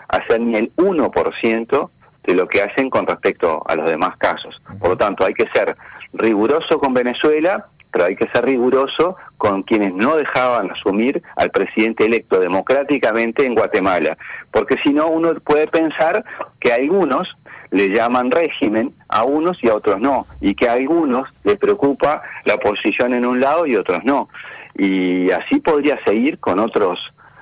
hacer 0.07 0.39
ni 0.39 0.55
el 0.55 0.73
1% 0.77 1.89
de 2.23 2.35
lo 2.35 2.47
que 2.47 2.61
hacen 2.61 2.89
con 2.89 3.05
respecto 3.05 3.61
a 3.67 3.75
los 3.75 3.89
demás 3.89 4.15
casos. 4.17 4.61
Por 4.79 4.91
lo 4.91 4.97
tanto, 4.97 5.25
hay 5.25 5.33
que 5.33 5.47
ser 5.49 5.75
riguroso 6.13 6.79
con 6.79 6.93
Venezuela, 6.93 7.65
pero 7.91 8.05
hay 8.05 8.15
que 8.15 8.29
ser 8.29 8.45
riguroso 8.45 9.17
con 9.37 9.63
quienes 9.63 9.93
no 9.93 10.15
dejaban 10.15 10.71
asumir 10.71 11.21
al 11.35 11.51
presidente 11.51 12.05
electo 12.05 12.39
democráticamente 12.39 13.45
en 13.45 13.55
Guatemala, 13.55 14.17
porque 14.51 14.77
si 14.81 14.93
no 14.93 15.07
uno 15.07 15.33
puede 15.43 15.67
pensar 15.67 16.23
que 16.61 16.71
algunos 16.71 17.27
le 17.71 17.89
llaman 17.89 18.31
régimen 18.31 18.93
a 19.09 19.23
unos 19.23 19.61
y 19.61 19.67
a 19.67 19.75
otros 19.75 19.99
no, 19.99 20.27
y 20.39 20.55
que 20.55 20.69
a 20.69 20.73
algunos 20.73 21.27
les 21.43 21.57
preocupa 21.57 22.21
la 22.45 22.55
oposición 22.55 23.13
en 23.13 23.25
un 23.25 23.41
lado 23.41 23.65
y 23.65 23.75
otros 23.75 23.99
no. 24.05 24.29
Y 24.79 25.29
así 25.31 25.59
podría 25.59 25.99
seguir 26.05 26.39
con 26.39 26.57
otros 26.57 26.97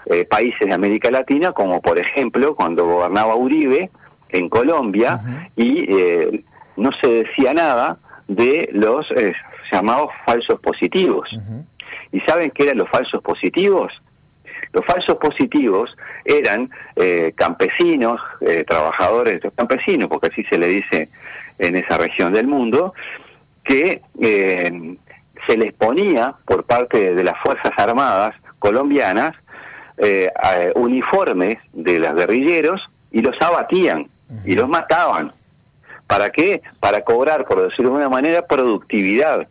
eh, 0.07 0.25
países 0.25 0.67
de 0.67 0.73
América 0.73 1.11
Latina, 1.11 1.51
como 1.51 1.81
por 1.81 1.99
ejemplo 1.99 2.55
cuando 2.55 2.83
gobernaba 2.83 3.35
Uribe 3.35 3.91
en 4.29 4.49
Colombia 4.49 5.19
y 5.55 5.85
eh, 5.87 6.43
no 6.77 6.89
se 6.99 7.07
decía 7.07 7.53
nada 7.53 7.97
de 8.27 8.69
los 8.73 9.05
eh, 9.11 9.33
llamados 9.71 10.09
falsos 10.25 10.59
positivos. 10.61 11.29
¿Y 12.11 12.21
saben 12.21 12.49
qué 12.49 12.63
eran 12.63 12.79
los 12.79 12.89
falsos 12.89 13.21
positivos? 13.21 13.93
Los 14.73 14.83
falsos 14.85 15.17
positivos 15.17 15.95
eran 16.25 16.69
campesinos, 17.35 18.19
trabajadores 18.67 19.41
campesinos, 19.55 20.09
porque 20.09 20.27
así 20.27 20.43
se 20.45 20.57
le 20.57 20.67
dice 20.67 21.09
en 21.59 21.75
esa 21.75 21.97
región 21.97 22.33
del 22.33 22.47
mundo, 22.47 22.93
que 23.63 24.01
se 25.47 25.57
les 25.57 25.73
ponía 25.73 26.35
por 26.45 26.63
parte 26.63 27.15
de 27.15 27.23
las 27.23 27.39
Fuerzas 27.41 27.71
Armadas 27.77 28.35
colombianas 28.59 29.35
eh, 29.97 30.31
uniformes 30.75 31.57
de 31.73 31.99
los 31.99 32.13
guerrilleros 32.15 32.81
y 33.11 33.21
los 33.21 33.35
abatían 33.41 34.07
y 34.45 34.53
los 34.53 34.67
mataban. 34.67 35.31
¿Para 36.05 36.29
qué? 36.29 36.61
Para 36.79 37.01
cobrar, 37.01 37.45
por 37.45 37.61
decirlo 37.61 37.91
de 37.91 37.97
una 37.97 38.09
manera, 38.09 38.45
productividad. 38.45 39.47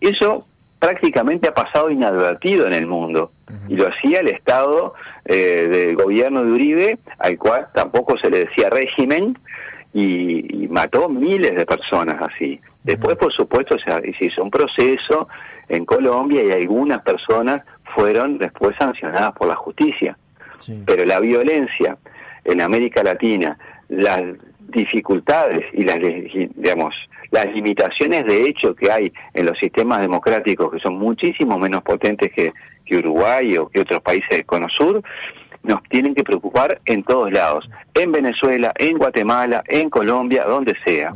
Eso 0.00 0.46
prácticamente 0.78 1.48
ha 1.48 1.54
pasado 1.54 1.90
inadvertido 1.90 2.66
en 2.66 2.72
el 2.72 2.86
mundo 2.86 3.30
y 3.68 3.76
lo 3.76 3.88
hacía 3.88 4.20
el 4.20 4.28
Estado 4.28 4.94
eh, 5.24 5.68
del 5.70 5.96
gobierno 5.96 6.44
de 6.44 6.52
Uribe, 6.52 6.98
al 7.18 7.36
cual 7.36 7.68
tampoco 7.74 8.16
se 8.18 8.30
le 8.30 8.46
decía 8.46 8.70
régimen, 8.70 9.36
y, 9.92 10.68
mató 10.68 11.08
miles 11.08 11.54
de 11.56 11.66
personas 11.66 12.16
así. 12.22 12.60
Después, 12.82 13.16
por 13.16 13.32
supuesto, 13.32 13.76
se 13.78 14.24
hizo 14.24 14.42
un 14.42 14.50
proceso 14.50 15.28
en 15.68 15.84
Colombia 15.84 16.42
y 16.42 16.50
algunas 16.50 17.02
personas 17.02 17.62
fueron 17.94 18.38
después 18.38 18.74
sancionadas 18.78 19.32
por 19.32 19.48
la 19.48 19.56
justicia. 19.56 20.16
Pero 20.86 21.04
la 21.04 21.20
violencia 21.20 21.96
en 22.44 22.60
América 22.60 23.02
Latina, 23.02 23.58
las 23.88 24.22
dificultades 24.68 25.64
y 25.72 25.82
las, 25.82 25.98
digamos, 25.98 26.94
las 27.30 27.46
limitaciones 27.46 28.24
de 28.26 28.42
hecho 28.48 28.74
que 28.74 28.90
hay 28.90 29.12
en 29.34 29.46
los 29.46 29.58
sistemas 29.58 30.00
democráticos, 30.00 30.70
que 30.70 30.80
son 30.80 30.98
muchísimo 30.98 31.58
menos 31.58 31.82
potentes 31.82 32.30
que, 32.32 32.52
que 32.84 32.96
Uruguay 32.96 33.56
o 33.56 33.68
que 33.68 33.80
otros 33.80 34.00
países 34.02 34.28
del 34.30 34.46
Cono 34.46 34.68
Sur, 34.68 35.02
nos 35.62 35.82
tienen 35.84 36.14
que 36.14 36.24
preocupar 36.24 36.80
en 36.86 37.02
todos 37.02 37.30
lados, 37.30 37.68
en 37.94 38.12
Venezuela, 38.12 38.72
en 38.76 38.96
Guatemala, 38.96 39.62
en 39.68 39.90
Colombia, 39.90 40.44
donde 40.44 40.74
sea. 40.84 41.12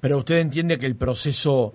Pero 0.00 0.18
usted 0.18 0.38
entiende 0.38 0.78
que 0.78 0.86
el 0.86 0.96
proceso 0.96 1.74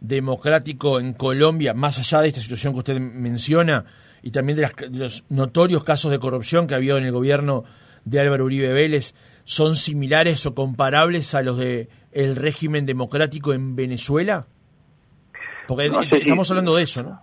democrático 0.00 0.98
en 0.98 1.14
Colombia, 1.14 1.74
más 1.74 1.98
allá 1.98 2.20
de 2.20 2.28
esta 2.28 2.40
situación 2.40 2.72
que 2.72 2.80
usted 2.80 3.00
menciona, 3.00 3.84
y 4.22 4.30
también 4.30 4.58
de, 4.58 4.68
los 4.90 5.24
notorios 5.28 5.84
casos 5.84 6.10
de 6.10 6.18
corrupción 6.18 6.66
que 6.66 6.74
ha 6.74 6.76
habido 6.76 6.98
en 6.98 7.04
el 7.04 7.12
gobierno 7.12 7.64
de 8.04 8.20
Álvaro 8.20 8.44
Uribe 8.44 8.72
Vélez, 8.72 9.14
son 9.44 9.76
similares 9.76 10.44
o 10.46 10.54
comparables 10.54 11.34
a 11.34 11.42
los 11.42 11.58
de 11.58 11.88
el 12.12 12.36
régimen 12.36 12.86
democrático 12.86 13.52
en 13.52 13.74
Venezuela? 13.74 14.46
Porque 15.66 15.90
estamos 16.10 16.50
hablando 16.50 16.76
de 16.76 16.82
eso, 16.82 17.02
¿no? 17.02 17.20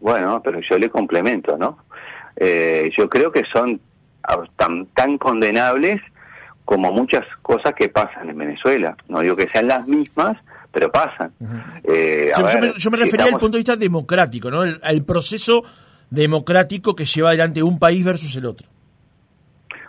Bueno, 0.00 0.40
pero 0.42 0.60
yo 0.68 0.78
le 0.78 0.88
complemento, 0.88 1.58
¿no? 1.58 1.78
Eh, 2.36 2.90
yo 2.96 3.08
creo 3.08 3.32
que 3.32 3.42
son 3.52 3.80
tan, 4.56 4.86
tan 4.86 5.18
condenables 5.18 6.00
como 6.70 6.92
muchas 6.92 7.26
cosas 7.42 7.74
que 7.74 7.88
pasan 7.88 8.30
en 8.30 8.38
Venezuela. 8.38 8.96
No 9.08 9.18
digo 9.18 9.34
que 9.34 9.48
sean 9.52 9.66
las 9.66 9.88
mismas, 9.88 10.36
pero 10.70 10.88
pasan. 10.92 11.32
Eh, 11.82 12.30
yo, 12.76 12.92
me, 12.92 12.96
refería 12.96 13.26
al 13.26 13.40
punto 13.40 13.56
de 13.56 13.58
vista 13.58 13.74
democrático, 13.74 14.52
¿no? 14.52 14.62
El, 14.62 15.04
proceso 15.04 15.64
democrático 16.10 16.94
que 16.94 17.06
lleva 17.06 17.30
adelante 17.30 17.60
un 17.60 17.80
país 17.80 18.04
versus 18.04 18.36
el 18.36 18.46
otro. 18.46 18.68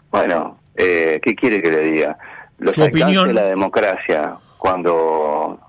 Bueno, 0.10 0.58
eh, 0.76 1.20
¿qué 1.22 1.36
quiere 1.36 1.62
que 1.62 1.70
le 1.70 1.82
diga? 1.84 2.18
Los 2.58 2.74
Su 2.74 2.82
opinión... 2.82 3.28
de 3.28 3.36
la 3.36 3.46
democracia, 3.46 4.38
cuando, 4.58 5.60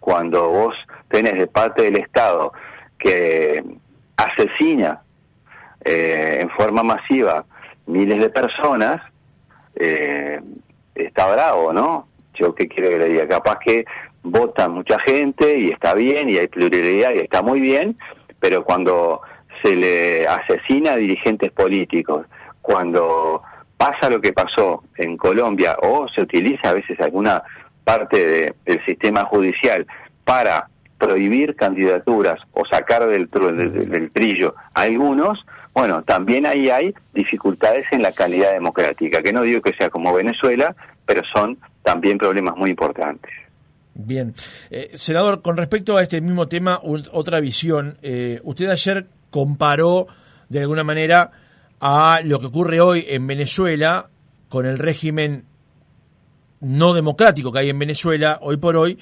cuando 0.00 0.48
vos 0.48 0.74
tenés 1.06 1.34
de 1.34 1.46
parte 1.46 1.84
del 1.84 1.98
Estado 1.98 2.52
que 2.98 3.62
asesina 4.16 5.02
eh, 5.84 6.38
en 6.40 6.50
forma 6.50 6.82
masiva 6.82 7.44
miles 7.86 8.18
de 8.18 8.30
personas, 8.30 9.00
eh, 9.78 10.40
está 10.94 11.32
bravo, 11.32 11.72
¿no? 11.72 12.06
Yo 12.34 12.54
qué 12.54 12.68
quiero 12.68 12.90
que 12.90 12.98
le 12.98 13.08
diga, 13.08 13.28
capaz 13.28 13.58
que 13.60 13.84
vota 14.22 14.68
mucha 14.68 14.98
gente 14.98 15.58
y 15.58 15.70
está 15.70 15.94
bien 15.94 16.28
y 16.28 16.38
hay 16.38 16.48
pluralidad 16.48 17.12
y 17.14 17.18
está 17.18 17.42
muy 17.42 17.60
bien, 17.60 17.96
pero 18.40 18.64
cuando 18.64 19.20
se 19.62 19.76
le 19.76 20.26
asesina 20.26 20.92
a 20.92 20.96
dirigentes 20.96 21.50
políticos, 21.52 22.26
cuando 22.60 23.42
pasa 23.76 24.10
lo 24.10 24.20
que 24.20 24.32
pasó 24.32 24.82
en 24.96 25.16
Colombia 25.16 25.76
o 25.82 26.08
se 26.08 26.22
utiliza 26.22 26.70
a 26.70 26.74
veces 26.74 27.00
alguna 27.00 27.42
parte 27.84 28.54
del 28.64 28.84
sistema 28.84 29.24
judicial 29.24 29.86
para 30.24 30.68
prohibir 30.98 31.54
candidaturas 31.56 32.40
o 32.52 32.66
sacar 32.66 33.06
del, 33.06 33.28
del, 33.28 33.88
del 33.88 34.10
trillo 34.10 34.54
a 34.74 34.82
algunos, 34.82 35.44
bueno, 35.78 36.02
también 36.02 36.44
ahí 36.44 36.70
hay 36.70 36.92
dificultades 37.14 37.86
en 37.92 38.02
la 38.02 38.10
calidad 38.10 38.52
democrática, 38.52 39.22
que 39.22 39.32
no 39.32 39.42
digo 39.42 39.62
que 39.62 39.72
sea 39.74 39.88
como 39.90 40.12
Venezuela, 40.12 40.74
pero 41.06 41.22
son 41.32 41.56
también 41.84 42.18
problemas 42.18 42.56
muy 42.56 42.70
importantes. 42.70 43.30
Bien. 43.94 44.34
Eh, 44.70 44.90
senador, 44.94 45.40
con 45.40 45.56
respecto 45.56 45.96
a 45.96 46.02
este 46.02 46.20
mismo 46.20 46.48
tema, 46.48 46.80
otra 47.12 47.38
visión. 47.38 47.96
Eh, 48.02 48.40
usted 48.42 48.68
ayer 48.70 49.06
comparó 49.30 50.08
de 50.48 50.58
alguna 50.58 50.82
manera 50.82 51.30
a 51.78 52.22
lo 52.24 52.40
que 52.40 52.46
ocurre 52.46 52.80
hoy 52.80 53.04
en 53.08 53.28
Venezuela 53.28 54.10
con 54.48 54.66
el 54.66 54.80
régimen 54.80 55.44
no 56.58 56.92
democrático 56.92 57.52
que 57.52 57.60
hay 57.60 57.70
en 57.70 57.78
Venezuela 57.78 58.40
hoy 58.42 58.56
por 58.56 58.76
hoy 58.76 58.98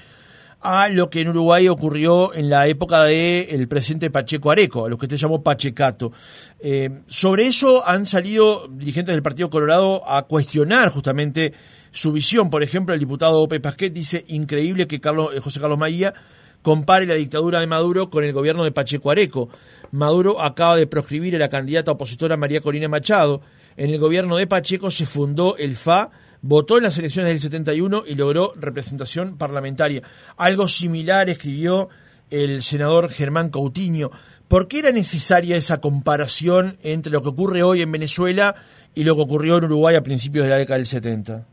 a 0.67 0.89
lo 0.89 1.09
que 1.09 1.21
en 1.21 1.29
Uruguay 1.29 1.69
ocurrió 1.69 2.35
en 2.35 2.51
la 2.51 2.67
época 2.67 3.05
del 3.05 3.47
el 3.51 3.69
presidente 3.69 4.11
Pacheco 4.11 4.51
Areco, 4.51 4.87
a 4.87 4.89
lo 4.89 4.99
que 4.99 5.07
usted 5.07 5.17
llamó 5.17 5.41
Pachecato. 5.41 6.11
Eh, 6.59 7.03
sobre 7.07 7.47
eso 7.47 7.87
han 7.87 8.05
salido 8.05 8.67
dirigentes 8.69 9.15
del 9.15 9.23
Partido 9.23 9.49
Colorado 9.49 10.03
a 10.11 10.27
cuestionar 10.27 10.91
justamente 10.91 11.53
su 11.93 12.11
visión. 12.11 12.51
Por 12.51 12.65
ejemplo, 12.65 12.95
el 12.95 12.99
diputado 12.99 13.41
Ope 13.43 13.61
Pasquet 13.61 13.93
dice 13.93 14.25
increíble 14.27 14.89
que 14.89 15.01
Carlos, 15.01 15.37
eh, 15.37 15.41
José 15.41 15.61
Carlos 15.61 15.79
Maía 15.79 16.15
compare 16.63 17.07
la 17.07 17.15
dictadura 17.15 17.61
de 17.61 17.69
Maduro 17.69 18.11
con 18.11 18.25
el 18.25 18.33
gobierno 18.33 18.65
de 18.65 18.73
Pacheco 18.73 19.13
Areco. 19.13 19.49
Maduro 19.93 20.43
acaba 20.43 20.75
de 20.75 20.89
proscribir 20.89 21.37
a 21.37 21.39
la 21.39 21.49
candidata 21.49 21.93
opositora 21.93 22.37
María 22.37 22.61
Corina 22.61 22.89
Machado. 22.89 23.41
En 23.77 23.91
el 23.91 24.01
gobierno 24.01 24.37
de 24.37 24.49
Pacheco 24.49 24.91
se 24.91 25.07
fundó 25.07 25.57
el 25.59 25.77
FA 25.77 26.11
votó 26.47 26.77
en 26.77 26.85
las 26.85 26.97
elecciones 26.99 27.31
del 27.31 27.41
71 27.41 28.05
y 28.07 28.15
logró 28.15 28.53
representación 28.57 29.37
parlamentaria. 29.37 30.03
Algo 30.37 30.69
similar 30.69 31.29
escribió 31.29 31.89
el 32.31 32.63
senador 32.63 33.11
Germán 33.11 33.51
Coutinho. 33.51 34.11
¿Por 34.49 34.69
qué 34.69 34.79
era 34.79 34.93
necesaria 34.93 35.57
esa 35.57 35.81
comparación 35.81 36.79
entre 36.83 37.11
lo 37.11 37.23
que 37.23 37.31
ocurre 37.31 37.63
hoy 37.63 37.83
en 37.83 37.91
Venezuela 37.91 38.55
y 38.95 39.05
lo 39.05 39.17
que 39.17 39.23
ocurrió 39.23 39.59
en 39.59 39.65
Uruguay 39.65 39.97
a 39.97 40.03
principios 40.03 40.45
de 40.45 40.51
la 40.51 40.59
década 40.59 40.77
del 40.77 40.87
70? 40.87 41.45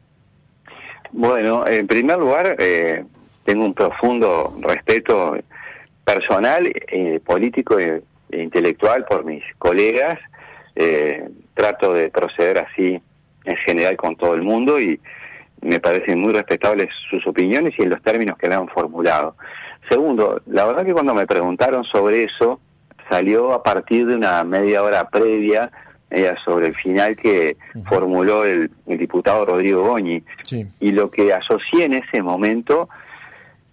Bueno, 1.12 1.66
en 1.68 1.88
primer 1.88 2.20
lugar, 2.20 2.56
eh, 2.60 3.04
tengo 3.46 3.66
un 3.66 3.74
profundo 3.74 4.56
respeto 4.62 5.38
personal, 6.06 6.68
eh, 6.68 7.20
político 7.26 7.80
y, 7.80 8.02
intelectual 8.36 9.06
por 9.06 9.26
mis 9.26 9.44
colegas, 9.58 10.20
eh, 10.76 11.30
trato 11.54 11.94
de 11.94 12.10
proceder 12.10 12.60
así 12.60 13.00
en 13.46 13.56
general 13.58 13.98
con 13.98 14.16
todo 14.16 14.36
el 14.36 14.44
mundo 14.44 14.80
y 14.80 15.00
me 15.62 15.80
parecen 15.80 16.20
muy 16.20 16.34
respetables 16.34 16.90
sus 17.10 17.26
opiniones 17.26 17.74
y 17.78 17.84
en 17.84 17.90
los 17.90 18.02
términos 18.02 18.38
que 18.38 18.48
le 18.48 18.56
han 18.56 18.68
formulado. 18.68 19.36
Segundo, 19.90 20.42
la 20.46 20.66
verdad 20.66 20.86
que 20.86 20.94
cuando 20.94 21.14
me 21.14 21.28
preguntaron 21.28 21.84
sobre 21.86 22.24
eso, 22.24 22.60
salió 23.10 23.54
a 23.54 23.64
partir 23.64 24.06
de 24.08 24.16
una 24.16 24.44
media 24.44 24.84
hora 24.84 25.10
previa 25.10 25.72
sobre 26.46 26.68
el 26.68 26.76
final 26.76 27.16
que 27.16 27.58
formuló 27.86 28.46
el, 28.46 28.70
diputado 28.86 29.46
Rodrigo 29.46 29.84
Goñi. 29.84 30.24
Y 30.80 30.92
lo 30.92 31.10
que 31.10 31.34
asocié 31.34 31.86
en 31.86 31.94
ese 31.94 32.22
momento 32.22 32.88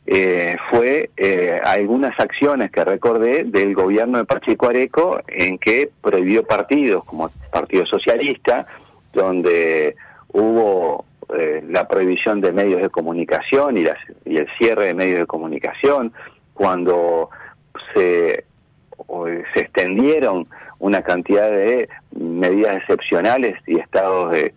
eh, 0.06 0.56
fue 0.70 1.10
eh, 1.16 1.60
algunas 1.62 2.18
acciones 2.18 2.70
que 2.70 2.84
recordé 2.84 3.44
del 3.44 3.74
gobierno 3.74 4.18
de 4.18 4.24
Pacheco 4.24 4.68
Areco 4.68 5.20
en 5.28 5.58
que 5.58 5.90
prohibió 6.00 6.42
partidos 6.44 7.04
como 7.04 7.30
Partido 7.52 7.84
Socialista, 7.86 8.66
donde 9.12 9.96
hubo 10.32 11.04
eh, 11.36 11.62
la 11.68 11.86
prohibición 11.86 12.40
de 12.40 12.52
medios 12.52 12.82
de 12.82 12.90
comunicación 12.90 13.76
y, 13.76 13.84
y 14.24 14.36
el 14.36 14.48
cierre 14.58 14.86
de 14.86 14.94
medios 14.94 15.20
de 15.20 15.26
comunicación, 15.26 16.12
cuando 16.54 17.30
se, 17.94 18.44
se 19.54 19.60
extendieron 19.60 20.46
una 20.80 21.02
cantidad 21.02 21.50
de 21.50 21.88
medidas 22.12 22.76
excepcionales 22.78 23.56
y 23.66 23.78
estados 23.78 24.32
de, 24.32 24.52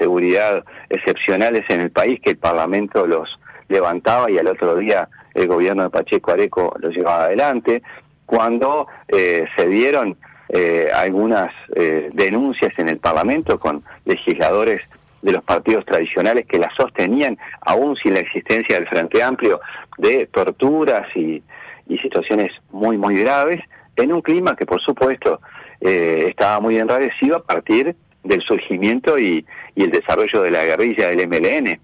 seguridad 0.00 0.64
excepcionales 0.88 1.64
en 1.68 1.80
el 1.80 1.92
país 1.92 2.18
que 2.20 2.30
el 2.30 2.38
Parlamento 2.38 3.06
los 3.06 3.38
levantaba 3.68 4.28
y 4.28 4.36
al 4.36 4.48
otro 4.48 4.74
día 4.74 5.08
el 5.32 5.46
gobierno 5.46 5.84
de 5.84 5.90
Pacheco 5.90 6.32
Areco 6.32 6.74
los 6.80 6.92
llevaba 6.92 7.26
adelante, 7.26 7.84
cuando 8.24 8.88
eh, 9.06 9.44
se 9.54 9.68
dieron 9.68 10.16
eh, 10.48 10.88
algunas 10.94 11.52
eh, 11.74 12.10
denuncias 12.12 12.72
en 12.78 12.88
el 12.88 12.98
Parlamento 12.98 13.58
con 13.58 13.82
legisladores 14.04 14.82
de 15.22 15.32
los 15.32 15.42
partidos 15.42 15.84
tradicionales 15.84 16.46
que 16.46 16.58
la 16.58 16.70
sostenían, 16.76 17.36
aún 17.60 17.96
sin 17.96 18.14
la 18.14 18.20
existencia 18.20 18.76
del 18.76 18.88
Frente 18.88 19.22
Amplio, 19.22 19.60
de 19.98 20.26
torturas 20.26 21.08
y, 21.16 21.42
y 21.88 21.98
situaciones 21.98 22.52
muy, 22.70 22.96
muy 22.96 23.16
graves, 23.16 23.60
en 23.96 24.12
un 24.12 24.20
clima 24.20 24.54
que, 24.54 24.66
por 24.66 24.80
supuesto, 24.80 25.40
eh, 25.80 26.26
estaba 26.28 26.60
muy 26.60 26.78
enrarecido 26.78 27.36
a 27.36 27.42
partir 27.42 27.96
del 28.22 28.42
surgimiento 28.42 29.18
y, 29.18 29.44
el 29.74 29.90
desarrollo 29.90 30.42
de 30.42 30.50
la 30.50 30.64
guerrilla 30.64 31.08
del 31.08 31.28
MLN. 31.28 31.78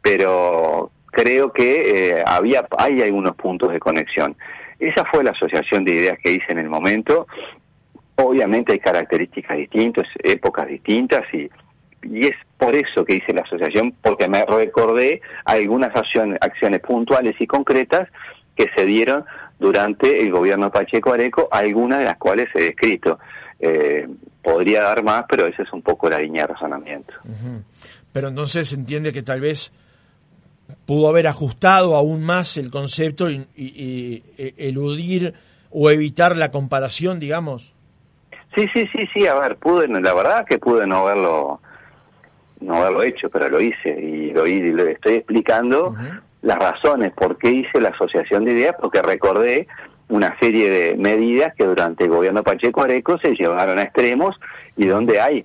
Pero 0.00 0.90
creo 1.06 1.52
que 1.52 2.18
eh, 2.18 2.24
había 2.26 2.66
hay 2.78 3.02
algunos 3.02 3.36
puntos 3.36 3.72
de 3.72 3.78
conexión. 3.78 4.36
Esa 4.78 5.04
fue 5.04 5.22
la 5.22 5.32
asociación 5.32 5.84
de 5.84 5.92
ideas 5.92 6.18
que 6.22 6.32
hice 6.32 6.46
en 6.48 6.58
el 6.58 6.70
momento. 6.70 7.26
Obviamente 8.16 8.72
hay 8.72 8.78
características 8.78 9.56
distintas, 9.56 10.06
épocas 10.22 10.68
distintas 10.68 11.22
y, 11.32 11.50
y 12.02 12.26
es 12.26 12.36
por 12.56 12.74
eso 12.74 13.04
que 13.04 13.16
hice 13.16 13.32
la 13.32 13.42
asociación, 13.42 13.94
porque 14.02 14.28
me 14.28 14.44
recordé 14.44 15.20
algunas 15.44 15.94
acciones, 15.96 16.38
acciones 16.40 16.80
puntuales 16.80 17.34
y 17.40 17.46
concretas 17.46 18.08
que 18.56 18.70
se 18.76 18.84
dieron 18.84 19.24
durante 19.58 20.22
el 20.22 20.30
gobierno 20.30 20.70
Pacheco 20.70 21.12
Areco, 21.12 21.48
algunas 21.50 22.00
de 22.00 22.04
las 22.04 22.18
cuales 22.18 22.48
he 22.54 22.64
descrito. 22.64 23.18
Eh, 23.58 24.06
podría 24.42 24.82
dar 24.82 25.02
más, 25.02 25.24
pero 25.28 25.46
esa 25.46 25.62
es 25.62 25.72
un 25.72 25.80
poco 25.80 26.10
la 26.10 26.18
línea 26.18 26.42
de 26.42 26.52
razonamiento. 26.52 27.14
Pero 28.12 28.28
entonces 28.28 28.68
se 28.68 28.76
entiende 28.76 29.12
que 29.12 29.22
tal 29.22 29.40
vez 29.40 29.72
pudo 30.86 31.08
haber 31.08 31.26
ajustado 31.26 31.96
aún 31.96 32.22
más 32.22 32.56
el 32.58 32.70
concepto 32.70 33.30
y, 33.30 33.46
e, 33.56 34.54
eludir 34.58 35.34
o 35.70 35.90
evitar 35.90 36.36
la 36.36 36.50
comparación, 36.50 37.18
digamos. 37.18 37.74
Sí, 38.54 38.68
sí, 38.72 38.88
sí, 38.92 39.08
sí, 39.12 39.26
a 39.26 39.34
ver, 39.34 39.56
pude, 39.56 39.88
la 39.88 40.14
verdad 40.14 40.44
que 40.44 40.58
pude 40.58 40.86
no 40.86 41.06
haberlo 41.08 41.60
no 42.60 42.76
haberlo 42.76 43.02
hecho, 43.02 43.28
pero 43.28 43.48
lo 43.48 43.60
hice 43.60 43.90
y 43.90 44.30
lo, 44.30 44.46
y 44.46 44.72
lo 44.72 44.86
estoy 44.86 45.16
explicando 45.16 45.94
las 46.42 46.58
razones 46.58 47.12
por 47.12 47.36
qué 47.38 47.50
hice 47.50 47.80
la 47.80 47.90
asociación 47.90 48.44
de 48.44 48.52
ideas, 48.52 48.76
porque 48.80 49.02
recordé 49.02 49.66
una 50.08 50.38
serie 50.38 50.70
de 50.70 50.96
medidas 50.96 51.54
que 51.54 51.64
durante 51.64 52.04
el 52.04 52.10
gobierno 52.10 52.42
Pacheco 52.42 52.82
Areco 52.82 53.18
se 53.18 53.34
llevaron 53.34 53.78
a 53.78 53.82
extremos 53.82 54.38
y 54.76 54.86
donde 54.86 55.20
hay 55.20 55.44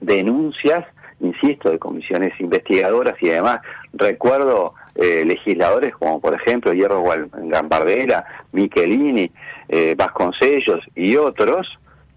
denuncias, 0.00 0.84
insisto, 1.20 1.70
de 1.70 1.78
comisiones 1.78 2.38
investigadoras 2.38 3.14
y 3.20 3.28
demás. 3.28 3.60
Recuerdo 3.92 4.74
eh, 4.94 5.24
legisladores 5.26 5.94
como 5.96 6.20
por 6.20 6.34
ejemplo 6.34 6.72
Hierro 6.72 7.02
Gambardella, 7.32 8.24
Michelini, 8.52 9.30
eh, 9.68 9.94
Vasconcellos 9.96 10.80
y 10.94 11.16
otros, 11.16 11.66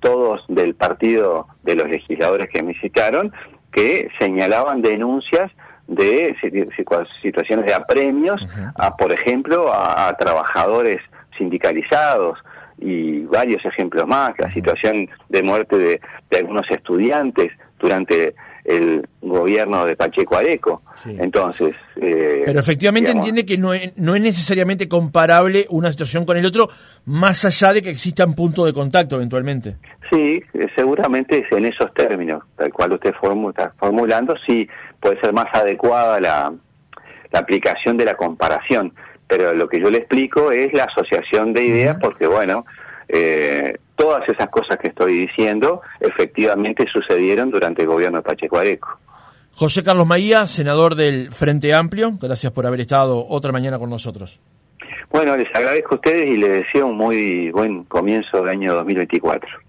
todos 0.07 0.41
del 0.47 0.73
partido 0.73 1.47
de 1.63 1.75
los 1.75 1.89
legisladores 1.89 2.47
que 2.49 2.63
me 2.63 2.73
citaron, 2.75 3.33
que 3.73 4.09
señalaban 4.17 4.81
denuncias 4.81 5.51
de 5.87 6.33
situaciones 7.21 7.65
de 7.65 7.73
apremios 7.73 8.41
a, 8.79 8.95
por 8.95 9.11
ejemplo, 9.11 9.69
a, 9.73 10.15
trabajadores 10.17 10.99
sindicalizados 11.37 12.39
y 12.77 13.25
varios 13.25 13.65
ejemplos 13.65 14.07
más, 14.07 14.31
la 14.37 14.49
situación 14.53 15.09
de 15.27 15.43
muerte 15.43 15.77
de, 15.77 15.99
algunos 16.37 16.69
estudiantes 16.69 17.51
durante 17.77 18.33
el 18.67 19.07
gobierno 19.21 19.85
de 19.85 19.95
Pacheco 19.95 20.35
Areco. 20.35 20.83
Entonces... 21.05 21.73
Eh, 21.95 22.43
Pero 22.45 22.59
efectivamente 22.59 23.11
entiende 23.11 23.45
que 23.45 23.57
no 23.57 23.73
es, 23.73 23.97
no 23.97 24.13
es 24.13 24.21
necesariamente 24.21 24.87
comparable 24.89 25.65
una 25.69 25.89
situación 25.89 26.25
con 26.25 26.37
el 26.37 26.45
otro, 26.45 26.67
más 27.05 27.45
allá 27.45 27.73
de 27.73 27.81
que 27.81 27.89
existan 27.89 28.35
puntos 28.35 28.65
de 28.65 28.73
contacto 28.73 29.15
eventualmente. 29.15 29.77
Sí, 30.11 30.43
seguramente 30.75 31.39
es 31.39 31.51
en 31.51 31.65
esos 31.65 31.93
términos, 31.93 32.43
tal 32.57 32.71
cual 32.71 32.91
usted 32.93 33.13
está 33.49 33.73
formulando, 33.79 34.35
sí 34.45 34.67
puede 34.99 35.19
ser 35.21 35.33
más 35.33 35.47
adecuada 35.53 36.19
la, 36.19 36.53
la 37.31 37.39
aplicación 37.39 37.97
de 37.97 38.05
la 38.05 38.15
comparación. 38.15 38.93
Pero 39.29 39.53
lo 39.53 39.67
que 39.67 39.79
yo 39.79 39.89
le 39.89 39.99
explico 39.99 40.51
es 40.51 40.71
la 40.73 40.85
asociación 40.85 41.53
de 41.53 41.65
ideas, 41.65 41.97
porque 42.01 42.27
bueno, 42.27 42.65
eh, 43.07 43.77
todas 43.95 44.27
esas 44.29 44.49
cosas 44.49 44.77
que 44.77 44.89
estoy 44.89 45.27
diciendo 45.27 45.81
efectivamente 45.99 46.85
sucedieron 46.91 47.51
durante 47.51 47.81
el 47.81 47.87
gobierno 47.87 48.17
de 48.17 48.23
Pacheco 48.23 48.57
Areco. 48.57 48.99
José 49.53 49.83
Carlos 49.83 50.05
Maía, 50.05 50.47
senador 50.47 50.95
del 50.95 51.31
Frente 51.31 51.73
Amplio, 51.73 52.11
gracias 52.21 52.51
por 52.51 52.65
haber 52.67 52.81
estado 52.81 53.25
otra 53.27 53.51
mañana 53.51 53.79
con 53.79 53.89
nosotros. 53.89 54.39
Bueno, 55.09 55.35
les 55.35 55.47
agradezco 55.55 55.95
a 55.95 55.95
ustedes 55.95 56.29
y 56.29 56.37
les 56.37 56.65
deseo 56.65 56.87
un 56.87 56.97
muy 56.97 57.49
buen 57.51 57.85
comienzo 57.85 58.37
del 58.37 58.49
año 58.49 58.73
2024. 58.75 59.66